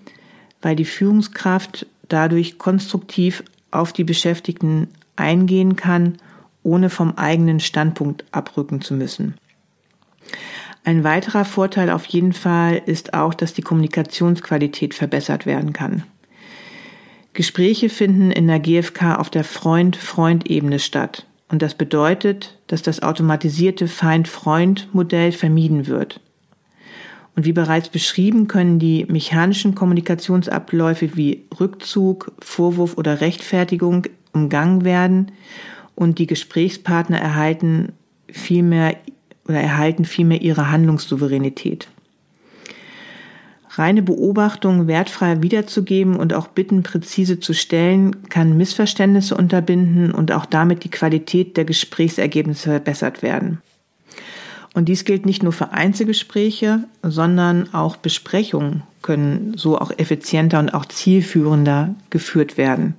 weil 0.61 0.75
die 0.75 0.85
Führungskraft 0.85 1.85
dadurch 2.07 2.57
konstruktiv 2.57 3.43
auf 3.71 3.93
die 3.93 4.03
Beschäftigten 4.03 4.87
eingehen 5.15 5.75
kann 5.75 6.17
ohne 6.63 6.89
vom 6.89 7.17
eigenen 7.17 7.59
Standpunkt 7.59 8.25
abrücken 8.31 8.81
zu 8.81 8.93
müssen. 8.93 9.35
Ein 10.83 11.03
weiterer 11.03 11.45
Vorteil 11.45 11.89
auf 11.89 12.05
jeden 12.05 12.33
Fall 12.33 12.81
ist 12.85 13.13
auch, 13.13 13.33
dass 13.33 13.53
die 13.53 13.61
Kommunikationsqualität 13.61 14.93
verbessert 14.93 15.45
werden 15.45 15.73
kann. 15.73 16.03
Gespräche 17.39 17.87
finden 17.87 18.31
in 18.31 18.47
der 18.47 18.59
GfK 18.59 19.15
auf 19.15 19.29
der 19.29 19.45
Freund-Freund-Ebene 19.45 20.77
statt. 20.77 21.25
Und 21.47 21.61
das 21.61 21.73
bedeutet, 21.73 22.59
dass 22.67 22.81
das 22.81 23.01
automatisierte 23.01 23.87
Feind-Freund-Modell 23.87 25.31
vermieden 25.31 25.87
wird. 25.87 26.19
Und 27.37 27.45
wie 27.45 27.53
bereits 27.53 27.87
beschrieben, 27.87 28.49
können 28.49 28.77
die 28.77 29.05
mechanischen 29.05 29.73
Kommunikationsabläufe 29.73 31.15
wie 31.15 31.45
Rückzug, 31.57 32.33
Vorwurf 32.39 32.97
oder 32.97 33.21
Rechtfertigung 33.21 34.07
umgangen 34.33 34.83
werden 34.83 35.31
und 35.95 36.19
die 36.19 36.27
Gesprächspartner 36.27 37.21
erhalten 37.21 37.93
vielmehr 38.27 38.97
oder 39.47 39.61
erhalten 39.61 40.03
vielmehr 40.03 40.41
ihre 40.41 40.71
Handlungssouveränität. 40.71 41.87
Reine 43.79 44.01
Beobachtung 44.01 44.87
wertfrei 44.87 45.41
wiederzugeben 45.41 46.17
und 46.17 46.33
auch 46.33 46.49
Bitten 46.49 46.83
präzise 46.83 47.39
zu 47.39 47.53
stellen, 47.53 48.27
kann 48.27 48.57
Missverständnisse 48.57 49.37
unterbinden 49.37 50.11
und 50.11 50.33
auch 50.33 50.45
damit 50.45 50.83
die 50.83 50.91
Qualität 50.91 51.55
der 51.55 51.63
Gesprächsergebnisse 51.63 52.71
verbessert 52.71 53.23
werden. 53.23 53.61
Und 54.73 54.89
dies 54.89 55.05
gilt 55.05 55.25
nicht 55.25 55.43
nur 55.43 55.53
für 55.53 55.71
Einzelgespräche, 55.71 56.83
sondern 57.03 57.73
auch 57.73 57.95
Besprechungen 57.95 58.83
können 59.01 59.53
so 59.55 59.79
auch 59.79 59.91
effizienter 59.97 60.59
und 60.59 60.73
auch 60.73 60.85
zielführender 60.85 61.95
geführt 62.09 62.57
werden. 62.57 62.95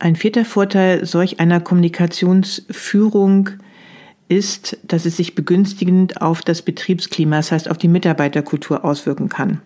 Ein 0.00 0.16
vierter 0.16 0.44
Vorteil 0.44 1.06
solch 1.06 1.38
einer 1.38 1.60
Kommunikationsführung 1.60 3.50
ist, 4.28 4.76
dass 4.82 5.06
es 5.06 5.16
sich 5.16 5.36
begünstigend 5.36 6.20
auf 6.20 6.42
das 6.42 6.62
Betriebsklima, 6.62 7.36
das 7.36 7.52
heißt 7.52 7.70
auf 7.70 7.78
die 7.78 7.88
Mitarbeiterkultur 7.88 8.84
auswirken 8.84 9.28
kann. 9.28 9.60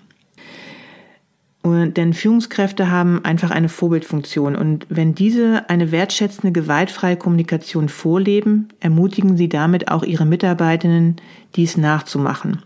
Und, 1.65 1.97
denn 1.97 2.13
Führungskräfte 2.13 2.91
haben 2.91 3.25
einfach 3.25 3.51
eine 3.51 3.71
Vorbildfunktion 3.71 4.55
und 4.55 4.87
wenn 4.91 5.15
diese 5.15 5.71
eine 5.71 5.93
wertschätzende, 5.93 6.53
gewaltfreie 6.53 7.17
Kommunikation 7.17 7.89
vorleben, 7.89 8.69
ermutigen 8.81 9.39
sie 9.39 9.49
damit 9.49 9.89
auch 9.89 10.03
ihre 10.03 10.27
Mitarbeitenden, 10.27 11.17
dies 11.57 11.79
nachzumachen. 11.79 12.61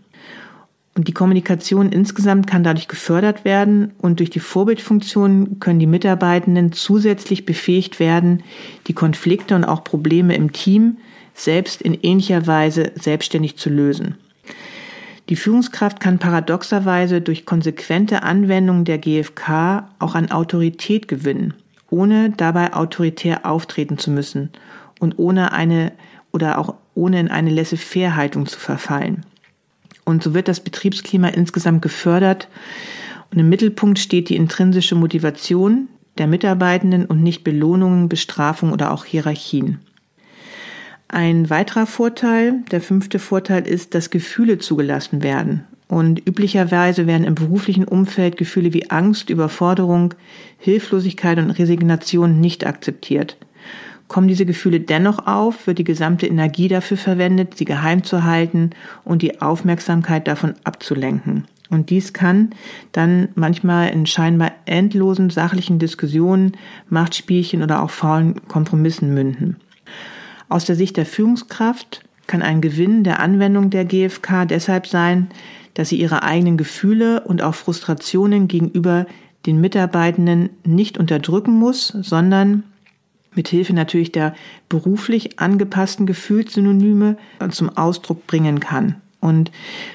Und 0.95 1.07
die 1.07 1.13
Kommunikation 1.13 1.93
insgesamt 1.93 2.47
kann 2.47 2.65
dadurch 2.65 2.89
gefördert 2.89 3.45
werden 3.45 3.93
und 3.99 4.19
durch 4.19 4.31
die 4.31 4.41
Vorbildfunktion 4.41 5.61
können 5.61 5.79
die 5.79 5.87
Mitarbeitenden 5.87 6.73
zusätzlich 6.73 7.45
befähigt 7.45 8.01
werden, 8.01 8.43
die 8.87 8.93
Konflikte 8.93 9.55
und 9.55 9.63
auch 9.63 9.85
Probleme 9.85 10.35
im 10.35 10.51
Team 10.51 10.97
selbst 11.33 11.81
in 11.81 11.93
ähnlicher 11.93 12.47
Weise 12.47 12.91
selbstständig 12.95 13.55
zu 13.55 13.69
lösen. 13.69 14.17
Die 15.29 15.35
Führungskraft 15.35 15.99
kann 15.99 16.17
paradoxerweise 16.17 17.21
durch 17.21 17.45
konsequente 17.45 18.23
Anwendung 18.23 18.83
der 18.83 18.97
GfK 18.97 19.87
auch 19.99 20.15
an 20.15 20.31
Autorität 20.31 21.07
gewinnen, 21.07 21.53
ohne 21.91 22.31
dabei 22.31 22.73
autoritär 22.73 23.45
auftreten 23.45 23.99
zu 23.99 24.09
müssen 24.09 24.49
und 24.99 25.19
ohne 25.19 25.51
eine 25.51 25.91
oder 26.31 26.57
auch 26.57 26.73
ohne 26.95 27.19
in 27.19 27.27
eine 27.27 27.51
Laissez-faire-Haltung 27.51 28.47
zu 28.47 28.59
verfallen. 28.59 29.23
Und 30.03 30.23
so 30.23 30.33
wird 30.33 30.47
das 30.47 30.59
Betriebsklima 30.61 31.27
insgesamt 31.27 31.83
gefördert 31.83 32.47
Und 33.31 33.37
im 33.37 33.49
Mittelpunkt 33.49 33.99
steht 33.99 34.29
die 34.29 34.35
intrinsische 34.35 34.95
Motivation 34.95 35.87
der 36.17 36.25
Mitarbeitenden 36.25 37.05
und 37.05 37.21
nicht 37.21 37.43
Belohnungen, 37.43 38.09
Bestrafung 38.09 38.71
oder 38.71 38.91
auch 38.91 39.05
Hierarchien. 39.05 39.79
Ein 41.11 41.49
weiterer 41.49 41.87
Vorteil, 41.87 42.61
der 42.69 42.81
fünfte 42.81 43.17
Vorteil 43.17 43.65
ist, 43.65 43.95
dass 43.95 44.11
Gefühle 44.11 44.59
zugelassen 44.59 45.23
werden. 45.23 45.65
Und 45.87 46.19
üblicherweise 46.29 47.07
werden 47.07 47.25
im 47.25 47.33
beruflichen 47.33 47.83
Umfeld 47.83 48.37
Gefühle 48.37 48.73
wie 48.73 48.91
Angst, 48.91 49.31
Überforderung, 49.31 50.13
Hilflosigkeit 50.59 51.39
und 51.39 51.49
Resignation 51.49 52.39
nicht 52.39 52.63
akzeptiert. 52.67 53.37
Kommen 54.07 54.27
diese 54.27 54.45
Gefühle 54.45 54.81
dennoch 54.81 55.25
auf, 55.25 55.65
wird 55.65 55.79
die 55.79 55.83
gesamte 55.83 56.27
Energie 56.27 56.67
dafür 56.67 56.97
verwendet, 56.97 57.57
sie 57.57 57.65
geheim 57.65 58.03
zu 58.03 58.23
halten 58.23 58.69
und 59.03 59.23
die 59.23 59.41
Aufmerksamkeit 59.41 60.27
davon 60.27 60.53
abzulenken. 60.63 61.45
Und 61.71 61.89
dies 61.89 62.13
kann 62.13 62.51
dann 62.91 63.29
manchmal 63.33 63.89
in 63.89 64.05
scheinbar 64.05 64.51
endlosen 64.65 65.31
sachlichen 65.31 65.79
Diskussionen, 65.79 66.51
Machtspielchen 66.87 67.63
oder 67.63 67.81
auch 67.81 67.89
faulen 67.89 68.47
Kompromissen 68.47 69.11
münden. 69.15 69.55
Aus 70.49 70.65
der 70.65 70.75
Sicht 70.75 70.97
der 70.97 71.05
Führungskraft 71.05 72.03
kann 72.25 72.41
ein 72.41 72.59
Gewinn 72.59 73.03
der 73.03 73.19
Anwendung 73.19 73.69
der 73.69 73.85
GfK 73.85 74.45
deshalb 74.45 74.87
sein, 74.87 75.29
dass 75.75 75.89
sie 75.89 75.99
ihre 75.99 76.23
eigenen 76.23 76.57
Gefühle 76.57 77.21
und 77.21 77.41
auch 77.41 77.55
Frustrationen 77.55 78.47
gegenüber 78.47 79.05
den 79.45 79.61
Mitarbeitenden 79.61 80.49
nicht 80.65 80.97
unterdrücken 80.97 81.53
muss, 81.53 81.87
sondern 81.87 82.63
mithilfe 83.33 83.73
natürlich 83.73 84.11
der 84.11 84.35
beruflich 84.67 85.39
angepassten 85.39 86.05
Gefühlssynonyme 86.05 87.17
zum 87.51 87.69
Ausdruck 87.77 88.27
bringen 88.27 88.59
kann. 88.59 88.95
Und 89.21 89.51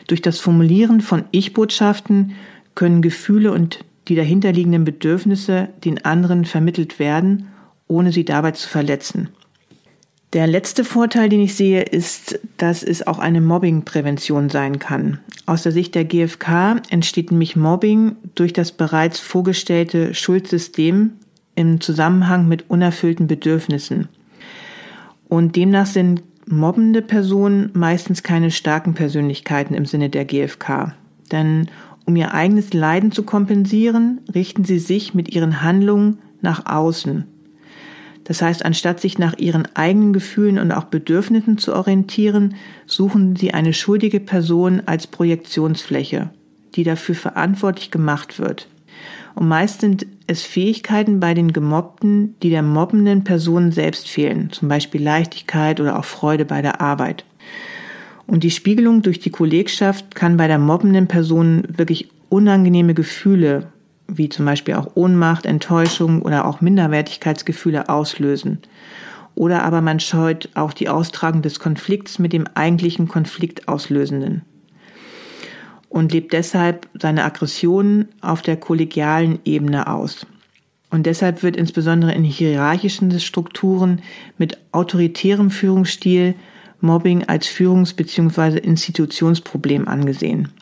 durch 0.06 0.22
das 0.22 0.38
Formulieren 0.38 1.00
von 1.00 1.24
Ich-Botschaften 1.30 2.32
können 2.74 3.02
Gefühle 3.02 3.52
und 3.52 3.80
die 4.08 4.14
dahinterliegenden 4.14 4.84
Bedürfnisse 4.84 5.68
den 5.84 6.04
anderen 6.04 6.44
vermittelt 6.44 6.98
werden, 6.98 7.48
ohne 7.88 8.12
sie 8.12 8.24
dabei 8.24 8.52
zu 8.52 8.68
verletzen. 8.68 9.28
Der 10.34 10.48
letzte 10.48 10.82
Vorteil, 10.82 11.28
den 11.28 11.40
ich 11.40 11.54
sehe, 11.54 11.82
ist, 11.82 12.40
dass 12.56 12.82
es 12.82 13.06
auch 13.06 13.20
eine 13.20 13.40
Mobbingprävention 13.40 14.50
sein 14.50 14.80
kann. 14.80 15.20
Aus 15.46 15.62
der 15.62 15.70
Sicht 15.70 15.94
der 15.94 16.04
GfK 16.04 16.82
entsteht 16.90 17.30
nämlich 17.30 17.54
Mobbing 17.54 18.16
durch 18.34 18.52
das 18.52 18.72
bereits 18.72 19.20
vorgestellte 19.20 20.12
Schuldsystem 20.12 21.12
im 21.54 21.80
Zusammenhang 21.80 22.48
mit 22.48 22.68
unerfüllten 22.68 23.28
Bedürfnissen. 23.28 24.08
Und 25.28 25.54
demnach 25.54 25.86
sind 25.86 26.24
mobbende 26.48 27.00
Personen 27.00 27.70
meistens 27.72 28.24
keine 28.24 28.50
starken 28.50 28.94
Persönlichkeiten 28.94 29.74
im 29.74 29.86
Sinne 29.86 30.10
der 30.10 30.24
GfK. 30.24 30.94
Denn 31.30 31.68
um 32.06 32.16
ihr 32.16 32.34
eigenes 32.34 32.72
Leiden 32.72 33.12
zu 33.12 33.22
kompensieren, 33.22 34.20
richten 34.34 34.64
sie 34.64 34.80
sich 34.80 35.14
mit 35.14 35.32
ihren 35.32 35.62
Handlungen 35.62 36.18
nach 36.40 36.66
außen. 36.66 37.24
Das 38.24 38.40
heißt, 38.40 38.64
anstatt 38.64 39.00
sich 39.00 39.18
nach 39.18 39.36
ihren 39.38 39.68
eigenen 39.74 40.12
Gefühlen 40.12 40.58
und 40.58 40.72
auch 40.72 40.84
Bedürfnissen 40.84 41.58
zu 41.58 41.74
orientieren, 41.74 42.54
suchen 42.86 43.36
sie 43.36 43.52
eine 43.52 43.74
schuldige 43.74 44.20
Person 44.20 44.82
als 44.86 45.06
Projektionsfläche, 45.06 46.30
die 46.74 46.84
dafür 46.84 47.14
verantwortlich 47.14 47.90
gemacht 47.90 48.38
wird. 48.38 48.68
Und 49.34 49.48
meist 49.48 49.82
sind 49.82 50.06
es 50.26 50.42
Fähigkeiten 50.42 51.20
bei 51.20 51.34
den 51.34 51.52
Gemobbten, 51.52 52.34
die 52.42 52.50
der 52.50 52.62
mobbenden 52.62 53.24
Person 53.24 53.72
selbst 53.72 54.08
fehlen, 54.08 54.50
zum 54.50 54.68
Beispiel 54.68 55.02
Leichtigkeit 55.02 55.80
oder 55.80 55.98
auch 55.98 56.04
Freude 56.04 56.44
bei 56.44 56.62
der 56.62 56.80
Arbeit. 56.80 57.24
Und 58.26 58.42
die 58.42 58.50
Spiegelung 58.50 59.02
durch 59.02 59.18
die 59.18 59.30
Kollegschaft 59.30 60.14
kann 60.14 60.38
bei 60.38 60.46
der 60.46 60.58
mobbenden 60.58 61.08
Person 61.08 61.64
wirklich 61.68 62.08
unangenehme 62.30 62.94
Gefühle, 62.94 63.68
wie 64.06 64.28
zum 64.28 64.44
Beispiel 64.44 64.74
auch 64.74 64.94
Ohnmacht, 64.94 65.46
Enttäuschung 65.46 66.22
oder 66.22 66.46
auch 66.46 66.60
Minderwertigkeitsgefühle 66.60 67.88
auslösen. 67.88 68.58
Oder 69.34 69.64
aber 69.64 69.80
man 69.80 69.98
scheut 70.00 70.48
auch 70.54 70.72
die 70.72 70.88
Austragung 70.88 71.42
des 71.42 71.58
Konflikts 71.58 72.18
mit 72.18 72.32
dem 72.32 72.46
eigentlichen 72.54 73.08
Konfliktauslösenden 73.08 74.42
und 75.88 76.12
lebt 76.12 76.32
deshalb 76.32 76.88
seine 77.00 77.24
Aggressionen 77.24 78.08
auf 78.20 78.42
der 78.42 78.56
kollegialen 78.56 79.38
Ebene 79.44 79.86
aus. 79.86 80.26
Und 80.90 81.06
deshalb 81.06 81.42
wird 81.42 81.56
insbesondere 81.56 82.12
in 82.12 82.24
hierarchischen 82.24 83.18
Strukturen 83.20 84.02
mit 84.38 84.58
autoritärem 84.72 85.50
Führungsstil 85.50 86.34
Mobbing 86.80 87.24
als 87.24 87.46
Führungs- 87.46 87.94
bzw. 87.94 88.58
Institutionsproblem 88.58 89.88
angesehen. 89.88 90.52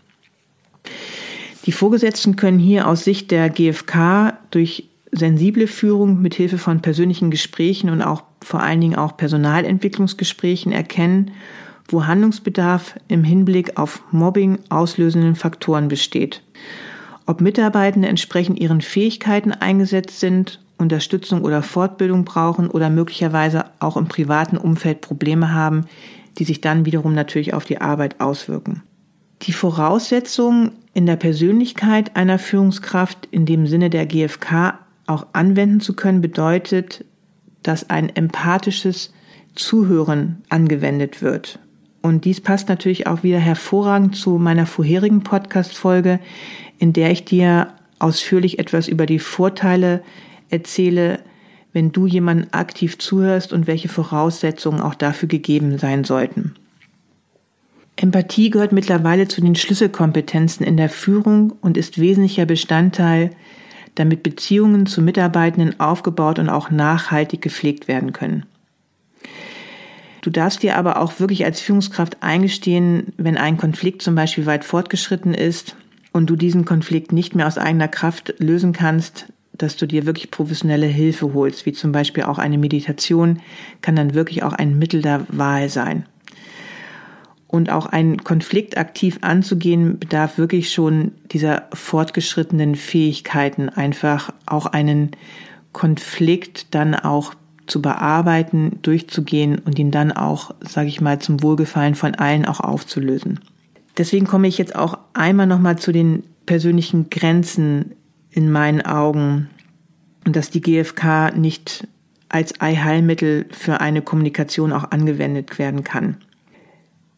Die 1.65 1.73
Vorgesetzten 1.73 2.37
können 2.37 2.59
hier 2.59 2.89
aus 2.89 3.05
Sicht 3.05 3.31
der 3.31 3.49
GfK 3.49 4.33
durch 4.51 4.89
sensible 5.13 5.67
Führung 5.69 6.21
mit 6.21 6.35
Hilfe 6.35 6.59
von 6.59 6.81
persönlichen 6.81 7.31
Gesprächen 7.31 7.91
und 7.91 8.03
auch 8.03 8.25
vor 8.43 8.63
allen 8.63 8.81
Dingen 8.81 8.97
auch 8.97 9.17
Personalentwicklungsgesprächen 9.17 10.73
erkennen, 10.73 11.31
wo 11.89 12.07
Handlungsbedarf 12.07 12.97
im 13.09 13.23
Hinblick 13.23 13.79
auf 13.79 14.03
Mobbing 14.11 14.59
auslösenden 14.71 15.37
Faktoren 15.37 15.89
besteht. 15.89 16.43
Ob 17.27 17.41
Mitarbeitende 17.41 18.09
entsprechend 18.09 18.59
ihren 18.59 18.81
Fähigkeiten 18.81 19.53
eingesetzt 19.53 20.19
sind, 20.19 20.59
Unterstützung 20.79 21.43
oder 21.43 21.63
Fortbildung 21.63 22.25
brauchen 22.25 22.69
oder 22.69 22.91
möglicherweise 22.91 23.67
auch 23.79 23.97
im 23.97 24.09
privaten 24.09 24.57
Umfeld 24.57 25.01
Probleme 25.01 25.55
haben, 25.55 25.87
die 26.39 26.45
sich 26.45 26.61
dann 26.61 26.87
wiederum 26.87 27.15
natürlich 27.15 27.55
auf 27.55 27.65
die 27.65 27.81
Arbeit 27.81 28.21
auswirken. 28.21 28.83
Die 29.43 29.53
Voraussetzungen 29.53 30.73
in 30.95 31.07
der 31.07 31.17
Persönlichkeit 31.17 32.15
einer 32.17 32.39
Führungskraft 32.39 33.27
in 33.31 33.45
dem 33.45 33.67
Sinne 33.67 33.91
der 33.91 34.07
GfK 34.07 34.79
auch 35.07 35.27
anwenden 35.33 35.81
zu 35.81 35.95
können, 35.95 36.21
bedeutet, 36.21 37.05
dass 37.63 37.91
ein 37.91 38.09
empathisches 38.15 39.13
Zuhören 39.55 40.43
angewendet 40.49 41.23
wird. 41.23 41.59
Und 42.03 42.25
dies 42.25 42.41
passt 42.41 42.69
natürlich 42.69 43.07
auch 43.07 43.23
wieder 43.23 43.39
hervorragend 43.39 44.17
zu 44.17 44.39
meiner 44.39 44.67
vorherigen 44.67 45.23
Podcast-Folge, 45.23 46.21
in 46.79 46.93
der 46.93 47.11
ich 47.11 47.25
dir 47.25 47.69
ausführlich 47.99 48.59
etwas 48.59 48.89
über 48.89 49.07
die 49.07 49.21
Vorteile 49.21 50.03
erzähle, 50.51 51.21
wenn 51.73 51.91
du 51.91 52.07
jemanden 52.07 52.53
aktiv 52.53 52.99
zuhörst 52.99 53.53
und 53.53 53.67
welche 53.67 53.89
Voraussetzungen 53.89 54.81
auch 54.81 54.95
dafür 54.95 55.29
gegeben 55.29 55.79
sein 55.79 56.05
sollten. 56.05 56.55
Empathie 58.03 58.51
gehört 58.51 58.73
mittlerweile 58.73 59.29
zu 59.29 59.41
den 59.41 59.55
Schlüsselkompetenzen 59.55 60.67
in 60.67 60.77
der 60.77 60.89
Führung 60.89 61.53
und 61.61 61.77
ist 61.77 62.01
wesentlicher 62.01 62.47
Bestandteil, 62.47 63.31
damit 63.95 64.25
Beziehungen 64.25 64.87
zu 64.87 65.03
Mitarbeitenden 65.03 65.79
aufgebaut 65.79 66.41
und 66.41 66.49
auch 66.49 66.71
nachhaltig 66.71 67.43
gepflegt 67.43 67.87
werden 67.87 68.13
können. 68.13 68.45
Du 70.21 70.31
darfst 70.31 70.65
dir 70.65 70.77
aber 70.77 71.01
auch 71.01 71.21
wirklich 71.21 71.45
als 71.45 71.61
Führungskraft 71.61 72.17
eingestehen, 72.25 73.13
wenn 73.19 73.37
ein 73.37 73.57
Konflikt 73.57 74.03
zum 74.03 74.17
Beispiel 74.17 74.47
weit 74.47 74.65
fortgeschritten 74.65 75.33
ist 75.33 75.77
und 76.11 76.27
du 76.27 76.35
diesen 76.35 76.65
Konflikt 76.65 77.13
nicht 77.13 77.37
mehr 77.37 77.47
aus 77.47 77.57
eigener 77.57 77.89
Kraft 77.89 78.35
lösen 78.39 78.73
kannst, 78.73 79.27
dass 79.53 79.77
du 79.77 79.87
dir 79.87 80.07
wirklich 80.07 80.33
professionelle 80.33 80.87
Hilfe 80.87 81.35
holst, 81.35 81.67
wie 81.67 81.73
zum 81.73 81.93
Beispiel 81.93 82.25
auch 82.25 82.39
eine 82.39 82.59
Meditation, 82.59 83.41
kann 83.81 83.95
dann 83.95 84.15
wirklich 84.15 84.43
auch 84.43 84.55
ein 84.55 84.77
Mittel 84.77 85.03
der 85.03 85.25
Wahl 85.29 85.69
sein. 85.69 86.07
Und 87.53 87.71
auch 87.71 87.85
einen 87.85 88.25
Konflikt 88.25 88.79
aktiv 88.79 89.19
anzugehen, 89.21 89.99
bedarf 89.99 90.39
wirklich 90.39 90.73
schon 90.73 91.13
dieser 91.33 91.69
fortgeschrittenen 91.75 92.77
Fähigkeiten, 92.77 93.69
einfach 93.69 94.33
auch 94.47 94.65
einen 94.65 95.11
Konflikt 95.73 96.75
dann 96.75 96.95
auch 96.95 97.35
zu 97.67 97.83
bearbeiten, 97.83 98.79
durchzugehen 98.81 99.59
und 99.59 99.79
ihn 99.79 99.91
dann 99.91 100.13
auch, 100.13 100.55
sage 100.61 100.89
ich 100.89 101.03
mal, 101.03 101.19
zum 101.19 101.43
Wohlgefallen 101.43 101.95
von 101.95 102.15
allen 102.15 102.47
auch 102.47 102.61
aufzulösen. 102.61 103.41
Deswegen 103.99 104.27
komme 104.27 104.49
ich 104.49 104.57
jetzt 104.57 104.75
auch 104.75 104.99
einmal 105.13 105.47
nochmal 105.47 105.79
zu 105.79 105.93
den 105.93 106.23
persönlichen 106.47 107.11
Grenzen 107.11 107.93
in 108.31 108.51
meinen 108.51 108.81
Augen 108.81 109.51
und 110.27 110.37
dass 110.37 110.49
die 110.49 110.63
GfK 110.63 111.37
nicht 111.37 111.87
als 112.31 112.59
Eiheilmittel 112.63 113.45
für 113.51 113.83
eine 113.83 114.01
Kommunikation 114.01 114.73
auch 114.73 114.91
angewendet 114.91 115.59
werden 115.59 115.85
kann. 115.85 116.17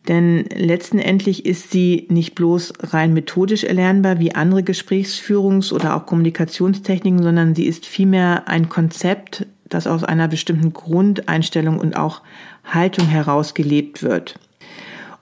Denn 0.09 0.44
letztendlich 0.55 1.46
ist 1.46 1.70
sie 1.70 2.07
nicht 2.11 2.34
bloß 2.34 2.74
rein 2.80 3.14
methodisch 3.14 3.64
erlernbar 3.64 4.18
wie 4.18 4.34
andere 4.34 4.61
Gesprächsführungs- 4.61 5.72
oder 5.72 5.96
auch 5.96 6.05
Kommunikationstechniken, 6.05 7.22
sondern 7.22 7.55
sie 7.55 7.64
ist 7.64 7.86
vielmehr 7.86 8.46
ein 8.46 8.68
Konzept, 8.68 9.46
das 9.68 9.86
aus 9.86 10.05
einer 10.05 10.28
bestimmten 10.28 10.74
Grundeinstellung 10.74 11.78
und 11.78 11.96
auch 11.96 12.20
Haltung 12.64 13.07
heraus 13.07 13.55
gelebt 13.55 14.02
wird. 14.02 14.38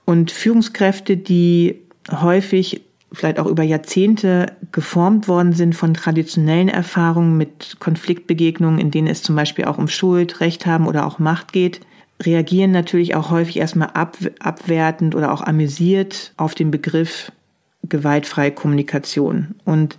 Und 0.04 0.32
Führungskräfte, 0.32 1.16
die 1.16 1.76
häufig 2.10 2.82
vielleicht 3.12 3.38
auch 3.38 3.46
über 3.46 3.62
Jahrzehnte 3.62 4.46
geformt 4.72 5.28
worden 5.28 5.52
sind 5.52 5.74
von 5.74 5.94
traditionellen 5.94 6.68
Erfahrungen 6.68 7.36
mit 7.36 7.76
Konfliktbegegnungen, 7.78 8.80
in 8.80 8.90
denen 8.90 9.06
es 9.06 9.22
zum 9.22 9.36
Beispiel 9.36 9.66
auch 9.66 9.78
um 9.78 9.86
Schuld, 9.86 10.40
Recht 10.40 10.66
haben 10.66 10.88
oder 10.88 11.06
auch 11.06 11.18
Macht 11.20 11.52
geht, 11.52 11.80
reagieren 12.20 12.70
natürlich 12.70 13.14
auch 13.14 13.30
häufig 13.30 13.58
erstmal 13.58 13.90
ab, 13.90 14.16
abwertend 14.40 15.14
oder 15.14 15.32
auch 15.32 15.42
amüsiert 15.42 16.32
auf 16.36 16.54
den 16.54 16.70
Begriff 16.70 17.32
gewaltfreie 17.88 18.52
Kommunikation. 18.52 19.54
Und 19.64 19.98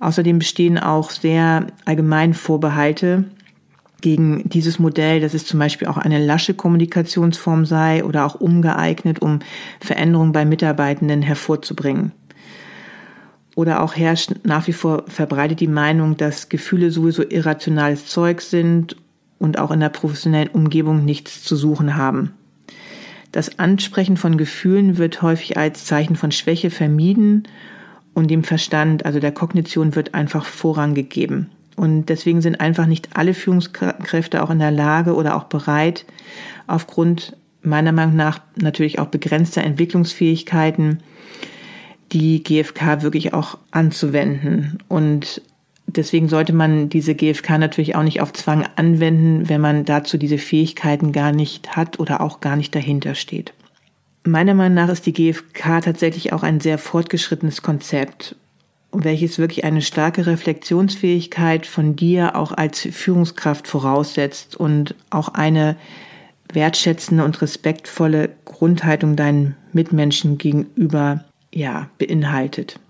außerdem 0.00 0.38
bestehen 0.38 0.78
auch 0.78 1.10
sehr 1.10 1.66
allgemein 1.84 2.34
Vorbehalte 2.34 3.24
gegen 4.00 4.48
dieses 4.48 4.78
Modell, 4.78 5.20
dass 5.20 5.34
es 5.34 5.46
zum 5.46 5.58
Beispiel 5.58 5.88
auch 5.88 5.96
eine 5.96 6.24
lasche 6.24 6.54
Kommunikationsform 6.54 7.64
sei 7.64 8.04
oder 8.04 8.26
auch 8.26 8.34
ungeeignet, 8.34 9.20
um 9.20 9.40
Veränderungen 9.80 10.32
bei 10.32 10.44
Mitarbeitenden 10.44 11.22
hervorzubringen. 11.22 12.12
Oder 13.56 13.82
auch 13.82 13.96
herrscht 13.96 14.32
nach 14.44 14.66
wie 14.66 14.74
vor 14.74 15.04
verbreitet 15.08 15.60
die 15.60 15.66
Meinung, 15.66 16.16
dass 16.18 16.50
Gefühle 16.50 16.90
sowieso 16.90 17.22
irrationales 17.22 18.06
Zeug 18.06 18.42
sind 18.42 18.96
und 19.38 19.58
auch 19.58 19.70
in 19.70 19.80
der 19.80 19.88
professionellen 19.88 20.48
Umgebung 20.48 21.04
nichts 21.04 21.42
zu 21.42 21.56
suchen 21.56 21.96
haben. 21.96 22.32
Das 23.32 23.58
Ansprechen 23.58 24.16
von 24.16 24.38
Gefühlen 24.38 24.98
wird 24.98 25.20
häufig 25.22 25.56
als 25.58 25.84
Zeichen 25.84 26.16
von 26.16 26.32
Schwäche 26.32 26.70
vermieden 26.70 27.46
und 28.14 28.30
dem 28.30 28.44
Verstand, 28.44 29.04
also 29.04 29.20
der 29.20 29.32
Kognition, 29.32 29.94
wird 29.94 30.14
einfach 30.14 30.46
Vorrang 30.46 30.94
gegeben. 30.94 31.50
Und 31.76 32.06
deswegen 32.06 32.40
sind 32.40 32.60
einfach 32.60 32.86
nicht 32.86 33.10
alle 33.14 33.34
Führungskräfte 33.34 34.42
auch 34.42 34.48
in 34.48 34.58
der 34.58 34.70
Lage 34.70 35.14
oder 35.14 35.36
auch 35.36 35.44
bereit, 35.44 36.06
aufgrund 36.66 37.36
meiner 37.62 37.92
Meinung 37.92 38.16
nach 38.16 38.40
natürlich 38.56 38.98
auch 38.98 39.08
begrenzter 39.08 39.62
Entwicklungsfähigkeiten, 39.62 41.00
die 42.12 42.42
GfK 42.42 43.02
wirklich 43.02 43.34
auch 43.34 43.58
anzuwenden. 43.70 44.78
Und 44.88 45.42
deswegen 45.86 46.28
sollte 46.28 46.52
man 46.52 46.88
diese 46.88 47.14
GfK 47.14 47.58
natürlich 47.58 47.96
auch 47.96 48.02
nicht 48.02 48.20
auf 48.20 48.32
Zwang 48.32 48.66
anwenden, 48.76 49.48
wenn 49.48 49.60
man 49.60 49.84
dazu 49.84 50.18
diese 50.18 50.38
Fähigkeiten 50.38 51.12
gar 51.12 51.32
nicht 51.32 51.76
hat 51.76 51.98
oder 51.98 52.20
auch 52.20 52.40
gar 52.40 52.56
nicht 52.56 52.74
dahinter 52.74 53.14
steht. 53.14 53.52
Meiner 54.24 54.54
Meinung 54.54 54.74
nach 54.74 54.88
ist 54.88 55.06
die 55.06 55.12
GfK 55.12 55.80
tatsächlich 55.82 56.32
auch 56.32 56.42
ein 56.42 56.60
sehr 56.60 56.78
fortgeschrittenes 56.78 57.62
Konzept, 57.62 58.34
welches 58.92 59.38
wirklich 59.38 59.64
eine 59.64 59.82
starke 59.82 60.26
Reflexionsfähigkeit 60.26 61.66
von 61.66 61.94
dir 61.94 62.34
auch 62.34 62.52
als 62.52 62.80
Führungskraft 62.80 63.68
voraussetzt 63.68 64.56
und 64.56 64.94
auch 65.10 65.28
eine 65.28 65.76
wertschätzende 66.52 67.24
und 67.24 67.40
respektvolle 67.40 68.30
Grundhaltung 68.44 69.16
deinen 69.16 69.56
Mitmenschen 69.72 70.38
gegenüber 70.38 71.24
ja, 71.52 71.88
beinhaltet. 71.98 72.80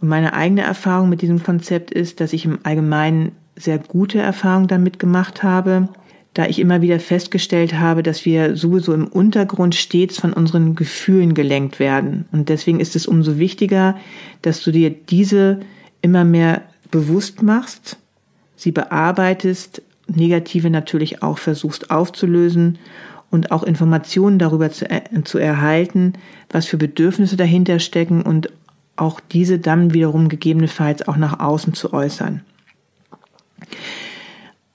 Und 0.00 0.08
meine 0.08 0.32
eigene 0.32 0.62
Erfahrung 0.62 1.08
mit 1.08 1.22
diesem 1.22 1.42
Konzept 1.42 1.90
ist, 1.90 2.20
dass 2.20 2.32
ich 2.32 2.44
im 2.44 2.58
Allgemeinen 2.62 3.32
sehr 3.56 3.78
gute 3.78 4.20
Erfahrungen 4.20 4.68
damit 4.68 4.98
gemacht 4.98 5.42
habe, 5.42 5.88
da 6.34 6.46
ich 6.46 6.60
immer 6.60 6.82
wieder 6.82 7.00
festgestellt 7.00 7.74
habe, 7.74 8.04
dass 8.04 8.24
wir 8.24 8.56
sowieso 8.56 8.94
im 8.94 9.08
Untergrund 9.08 9.74
stets 9.74 10.20
von 10.20 10.32
unseren 10.32 10.76
Gefühlen 10.76 11.34
gelenkt 11.34 11.80
werden. 11.80 12.26
Und 12.30 12.48
deswegen 12.48 12.78
ist 12.78 12.94
es 12.94 13.06
umso 13.06 13.38
wichtiger, 13.38 13.96
dass 14.42 14.62
du 14.62 14.70
dir 14.70 14.90
diese 14.90 15.60
immer 16.00 16.24
mehr 16.24 16.62
bewusst 16.92 17.42
machst, 17.42 17.98
sie 18.54 18.70
bearbeitest, 18.70 19.82
negative 20.06 20.70
natürlich 20.70 21.22
auch 21.22 21.38
versuchst 21.38 21.90
aufzulösen 21.90 22.78
und 23.30 23.50
auch 23.50 23.62
Informationen 23.62 24.38
darüber 24.38 24.70
zu, 24.70 24.88
äh, 24.88 25.02
zu 25.24 25.38
erhalten, 25.38 26.14
was 26.50 26.66
für 26.66 26.76
Bedürfnisse 26.76 27.36
dahinter 27.36 27.78
stecken 27.78 28.22
und 28.22 28.48
auch 28.98 29.20
diese 29.20 29.58
dann 29.58 29.94
wiederum 29.94 30.28
gegebenenfalls 30.28 31.06
auch 31.06 31.16
nach 31.16 31.40
außen 31.40 31.74
zu 31.74 31.92
äußern. 31.92 32.42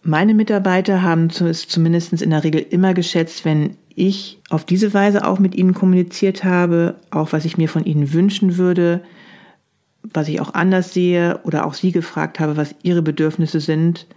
Meine 0.01 0.34
Mitarbeiter 0.34 1.01
haben 1.01 1.28
es 1.28 1.67
zumindest 1.67 2.21
in 2.21 2.30
der 2.30 2.43
Regel 2.43 2.61
immer 2.61 2.93
geschätzt, 2.93 3.45
wenn 3.45 3.78
ich 3.95 4.39
auf 4.49 4.65
diese 4.65 4.93
Weise 4.93 5.26
auch 5.26 5.39
mit 5.39 5.55
ihnen 5.55 5.74
kommuniziert 5.74 6.43
habe, 6.43 6.95
auch 7.09 7.32
was 7.32 7.45
ich 7.45 7.57
mir 7.57 7.69
von 7.69 7.86
ihnen 7.86 8.11
wünschen 8.11 8.57
würde, 8.57 9.01
was 10.01 10.28
ich 10.28 10.41
auch 10.41 10.53
anders 10.53 10.93
sehe 10.93 11.39
oder 11.43 11.65
auch 11.65 11.74
sie 11.74 11.91
gefragt 11.91 12.39
habe, 12.39 12.57
was 12.57 12.76
ihre 12.84 13.01
Bedürfnisse 13.01 13.61
sind 13.61 14.07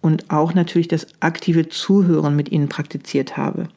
und 0.00 0.30
auch 0.30 0.54
natürlich 0.54 0.88
das 0.88 1.06
aktive 1.20 1.68
Zuhören 1.68 2.34
mit 2.34 2.50
ihnen 2.50 2.68
praktiziert 2.68 3.36
habe. 3.36 3.68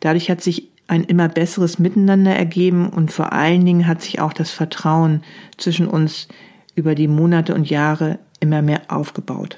Dadurch 0.00 0.30
hat 0.30 0.42
sich 0.42 0.68
ein 0.86 1.04
immer 1.04 1.28
besseres 1.28 1.78
Miteinander 1.78 2.34
ergeben 2.34 2.88
und 2.88 3.12
vor 3.12 3.32
allen 3.32 3.64
Dingen 3.64 3.86
hat 3.86 4.02
sich 4.02 4.20
auch 4.20 4.32
das 4.32 4.50
Vertrauen 4.50 5.22
zwischen 5.56 5.86
uns 5.86 6.28
über 6.74 6.94
die 6.94 7.08
Monate 7.08 7.54
und 7.54 7.70
Jahre 7.70 8.18
immer 8.40 8.62
mehr 8.62 8.82
aufgebaut. 8.88 9.56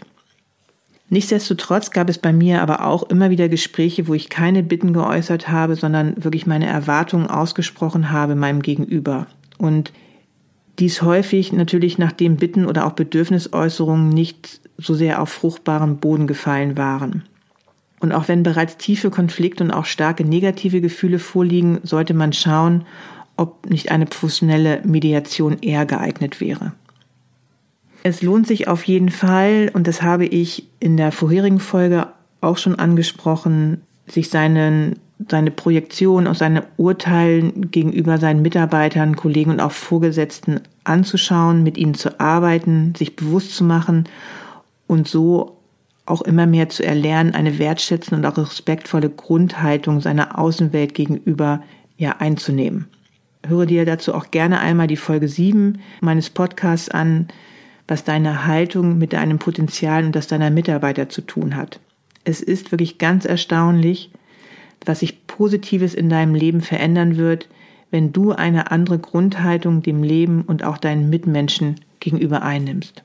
Nichtsdestotrotz 1.08 1.92
gab 1.92 2.08
es 2.08 2.18
bei 2.18 2.32
mir 2.32 2.62
aber 2.62 2.84
auch 2.84 3.04
immer 3.04 3.30
wieder 3.30 3.48
Gespräche, 3.48 4.08
wo 4.08 4.14
ich 4.14 4.28
keine 4.28 4.62
Bitten 4.62 4.92
geäußert 4.92 5.48
habe, 5.48 5.76
sondern 5.76 6.22
wirklich 6.22 6.46
meine 6.46 6.66
Erwartungen 6.66 7.28
ausgesprochen 7.28 8.10
habe 8.10 8.34
meinem 8.34 8.60
Gegenüber. 8.60 9.28
Und 9.56 9.92
dies 10.78 11.02
häufig 11.02 11.52
natürlich 11.52 11.96
nachdem 11.96 12.36
Bitten 12.36 12.66
oder 12.66 12.86
auch 12.86 12.92
Bedürfnisäußerungen 12.92 14.08
nicht 14.08 14.60
so 14.78 14.94
sehr 14.94 15.22
auf 15.22 15.30
fruchtbaren 15.30 15.98
Boden 15.98 16.26
gefallen 16.26 16.76
waren. 16.76 17.22
Und 18.00 18.12
auch 18.12 18.28
wenn 18.28 18.42
bereits 18.42 18.76
tiefe 18.76 19.10
Konflikte 19.10 19.64
und 19.64 19.70
auch 19.70 19.86
starke 19.86 20.24
negative 20.24 20.80
Gefühle 20.80 21.18
vorliegen, 21.18 21.80
sollte 21.82 22.14
man 22.14 22.32
schauen, 22.32 22.84
ob 23.36 23.68
nicht 23.68 23.90
eine 23.90 24.06
professionelle 24.06 24.80
Mediation 24.84 25.58
eher 25.60 25.86
geeignet 25.86 26.40
wäre. 26.40 26.72
Es 28.02 28.22
lohnt 28.22 28.46
sich 28.46 28.68
auf 28.68 28.84
jeden 28.84 29.10
Fall, 29.10 29.70
und 29.72 29.86
das 29.86 30.02
habe 30.02 30.26
ich 30.26 30.68
in 30.78 30.96
der 30.96 31.10
vorherigen 31.10 31.58
Folge 31.58 32.08
auch 32.40 32.58
schon 32.58 32.76
angesprochen, 32.76 33.82
sich 34.06 34.30
seinen, 34.30 35.00
seine 35.28 35.50
Projektion 35.50 36.26
aus 36.26 36.38
seinen 36.38 36.62
Urteilen 36.76 37.70
gegenüber 37.70 38.18
seinen 38.18 38.42
Mitarbeitern, 38.42 39.16
Kollegen 39.16 39.50
und 39.50 39.60
auch 39.60 39.72
Vorgesetzten 39.72 40.60
anzuschauen, 40.84 41.62
mit 41.62 41.76
ihnen 41.76 41.94
zu 41.94 42.20
arbeiten, 42.20 42.94
sich 42.96 43.16
bewusst 43.16 43.56
zu 43.56 43.64
machen 43.64 44.04
und 44.86 45.08
so 45.08 45.55
auch 46.06 46.22
immer 46.22 46.46
mehr 46.46 46.68
zu 46.68 46.84
erlernen, 46.84 47.34
eine 47.34 47.58
wertschätzende 47.58 48.16
und 48.16 48.32
auch 48.32 48.38
respektvolle 48.38 49.10
Grundhaltung 49.10 50.00
seiner 50.00 50.38
Außenwelt 50.38 50.94
gegenüber 50.94 51.62
ja 51.96 52.16
einzunehmen. 52.18 52.86
Höre 53.46 53.66
dir 53.66 53.84
dazu 53.84 54.14
auch 54.14 54.30
gerne 54.30 54.60
einmal 54.60 54.86
die 54.86 54.96
Folge 54.96 55.28
7 55.28 55.80
meines 56.00 56.30
Podcasts 56.30 56.88
an, 56.88 57.28
was 57.88 58.04
deine 58.04 58.46
Haltung 58.46 58.98
mit 58.98 59.12
deinem 59.12 59.38
Potenzial 59.38 60.04
und 60.04 60.16
das 60.16 60.26
deiner 60.26 60.50
Mitarbeiter 60.50 61.08
zu 61.08 61.20
tun 61.20 61.56
hat. 61.56 61.80
Es 62.24 62.40
ist 62.40 62.72
wirklich 62.72 62.98
ganz 62.98 63.24
erstaunlich, 63.24 64.10
was 64.84 65.00
sich 65.00 65.26
Positives 65.26 65.94
in 65.94 66.08
deinem 66.08 66.34
Leben 66.34 66.60
verändern 66.60 67.16
wird, 67.16 67.48
wenn 67.90 68.12
du 68.12 68.32
eine 68.32 68.70
andere 68.70 68.98
Grundhaltung 68.98 69.82
dem 69.82 70.02
Leben 70.02 70.42
und 70.42 70.64
auch 70.64 70.78
deinen 70.78 71.08
Mitmenschen 71.08 71.76
gegenüber 72.00 72.42
einnimmst. 72.42 73.04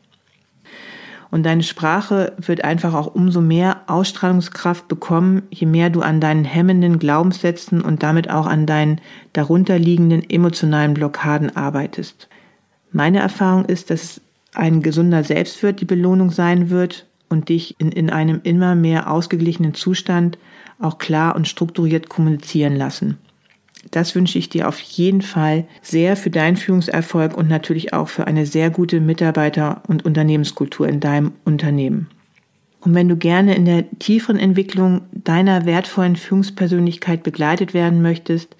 Und 1.31 1.43
deine 1.43 1.63
Sprache 1.63 2.33
wird 2.37 2.65
einfach 2.65 2.93
auch 2.93 3.15
umso 3.15 3.39
mehr 3.39 3.83
Ausstrahlungskraft 3.87 4.89
bekommen, 4.89 5.43
je 5.49 5.65
mehr 5.65 5.89
du 5.89 6.01
an 6.01 6.19
deinen 6.19 6.43
hemmenden 6.43 6.99
Glaubenssätzen 6.99 7.81
und 7.81 8.03
damit 8.03 8.29
auch 8.29 8.45
an 8.45 8.65
deinen 8.65 8.99
darunterliegenden 9.31 10.29
emotionalen 10.29 10.93
Blockaden 10.93 11.55
arbeitest. 11.55 12.27
Meine 12.91 13.19
Erfahrung 13.19 13.63
ist, 13.65 13.89
dass 13.89 14.19
ein 14.53 14.81
gesunder 14.81 15.23
Selbstwert 15.23 15.79
die 15.79 15.85
Belohnung 15.85 16.31
sein 16.31 16.69
wird 16.69 17.05
und 17.29 17.47
dich 17.47 17.79
in, 17.79 17.93
in 17.93 18.09
einem 18.09 18.41
immer 18.43 18.75
mehr 18.75 19.09
ausgeglichenen 19.09 19.73
Zustand 19.73 20.37
auch 20.79 20.97
klar 20.97 21.37
und 21.37 21.47
strukturiert 21.47 22.09
kommunizieren 22.09 22.75
lassen. 22.75 23.17
Das 23.89 24.13
wünsche 24.13 24.37
ich 24.37 24.49
dir 24.49 24.67
auf 24.67 24.79
jeden 24.79 25.21
Fall 25.21 25.65
sehr 25.81 26.15
für 26.15 26.29
deinen 26.29 26.55
Führungserfolg 26.55 27.35
und 27.35 27.49
natürlich 27.49 27.93
auch 27.93 28.09
für 28.09 28.27
eine 28.27 28.45
sehr 28.45 28.69
gute 28.69 28.99
Mitarbeiter- 29.01 29.81
und 29.87 30.05
Unternehmenskultur 30.05 30.87
in 30.87 30.99
deinem 30.99 31.31
Unternehmen. 31.45 32.07
Und 32.81 32.93
wenn 32.93 33.09
du 33.09 33.15
gerne 33.15 33.55
in 33.55 33.65
der 33.65 33.89
tieferen 33.99 34.39
Entwicklung 34.39 35.01
deiner 35.11 35.65
wertvollen 35.65 36.15
Führungspersönlichkeit 36.15 37.23
begleitet 37.23 37.73
werden 37.73 38.01
möchtest, 38.01 38.55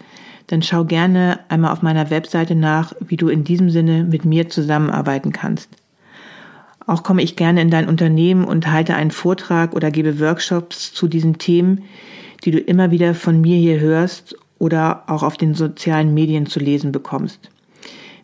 dann 0.48 0.62
schau 0.62 0.86
gerne 0.86 1.40
einmal 1.50 1.72
auf 1.72 1.82
meiner 1.82 2.10
Webseite 2.10 2.56
nach, 2.56 2.94
wie 3.00 3.18
du 3.18 3.30
in 3.30 3.44
diesem 3.44 3.70
Sinne 3.70 4.04
mit 4.04 4.26
mir 4.26 4.50
zusammenarbeiten 4.50 5.32
kannst. 5.32 5.70
Auch 6.86 7.04
komme 7.04 7.22
ich 7.22 7.36
gerne 7.36 7.62
in 7.62 7.70
dein 7.70 7.88
Unternehmen 7.88 8.44
und 8.44 8.72
halte 8.72 8.96
einen 8.96 9.12
Vortrag 9.12 9.74
oder 9.74 9.92
gebe 9.92 10.20
Workshops 10.20 10.94
zu 10.94 11.08
diesen 11.08 11.38
Themen, 11.38 11.84
die 12.44 12.52
du 12.52 12.60
immer 12.60 12.92
wieder 12.92 13.16
von 13.16 13.40
mir 13.40 13.58
hier 13.58 13.80
hörst 13.80 14.36
oder 14.62 15.04
auch 15.08 15.24
auf 15.24 15.38
den 15.38 15.56
sozialen 15.56 16.14
Medien 16.14 16.46
zu 16.46 16.60
lesen 16.60 16.92
bekommst. 16.92 17.50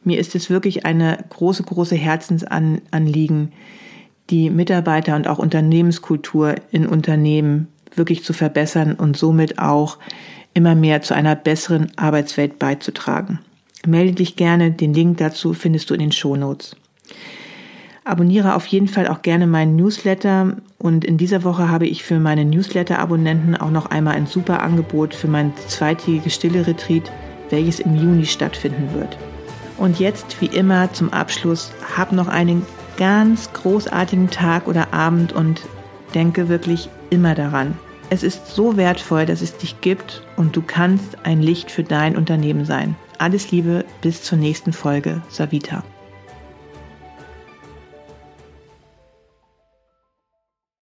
Mir 0.04 0.20
ist 0.20 0.36
es 0.36 0.52
wirklich 0.52 0.86
eine 0.86 1.18
große, 1.30 1.64
große 1.64 1.96
Herzensanliegen, 1.96 3.54
die 4.30 4.52
Mitarbeiter 4.52 5.16
und 5.16 5.28
auch 5.28 5.40
Unternehmenskultur 5.40 6.54
in 6.70 6.86
Unternehmen 6.86 7.70
wirklich 7.96 8.24
zu 8.24 8.34
verbessern 8.34 8.94
und 8.94 9.18
somit 9.18 9.58
auch 9.58 9.98
immer 10.54 10.76
mehr 10.76 11.02
zu 11.02 11.16
einer 11.16 11.36
besseren 11.36 11.92
Arbeitswelt 11.96 12.60
beizutragen. 12.60 13.40
Melde 13.88 14.14
dich 14.14 14.36
gerne, 14.36 14.72
den 14.72 14.94
Link 14.94 15.18
dazu 15.18 15.56
findest 15.56 15.90
du 15.90 15.96
in 15.96 16.02
den 16.02 16.12
Shownotes. 16.12 16.76
Abonniere 18.04 18.54
auf 18.54 18.68
jeden 18.68 18.88
Fall 18.88 19.08
auch 19.08 19.24
gerne 19.24 19.48
meinen 19.48 19.76
Newsletter 19.76 20.58
und 20.80 21.04
in 21.04 21.18
dieser 21.18 21.44
Woche 21.44 21.70
habe 21.70 21.88
ich 21.88 22.04
für 22.04 22.20
meine 22.20 22.46
Newsletter-Abonnenten 22.46 23.56
auch 23.56 23.72
noch 23.72 23.88
einmal 23.88 24.16
ein 24.16 24.28
super 24.28 24.62
Angebot 24.62 25.16
für 25.16 25.28
mein 25.28 25.54
zweitägiges 25.68 26.36
Stille-Retreat, 26.36 27.12
welches 27.50 27.80
im 27.80 27.96
Juni 27.96 28.26
stattfinden 28.26 28.94
wird. 28.94 29.18
Und 29.78 30.00
jetzt, 30.00 30.40
wie 30.42 30.48
immer, 30.48 30.92
zum 30.94 31.12
Abschluss, 31.12 31.72
hab 31.96 32.12
noch 32.12 32.28
einen 32.28 32.66
ganz 32.98 33.52
großartigen 33.54 34.30
Tag 34.30 34.68
oder 34.68 34.94
Abend 34.94 35.34
und 35.34 35.62
denke 36.14 36.50
wirklich 36.50 36.90
immer 37.10 37.36
daran. 37.36 37.78
Es 38.10 38.24
ist 38.24 38.48
so 38.48 38.78
wertvoll, 38.78 39.26
dass 39.26 39.42
es 39.42 39.58
dich 39.58 39.82
gibt 39.82 40.24
und 40.38 40.56
du 40.56 40.62
kannst 40.62 41.18
ein 41.24 41.42
Licht 41.42 41.72
für 41.72 41.84
dein 41.84 42.16
Unternehmen 42.16 42.66
sein. 42.66 42.96
Alles 43.18 43.52
Liebe, 43.52 43.84
bis 44.02 44.24
zur 44.24 44.38
nächsten 44.38 44.74
Folge. 44.74 45.22
Savita. 45.30 45.84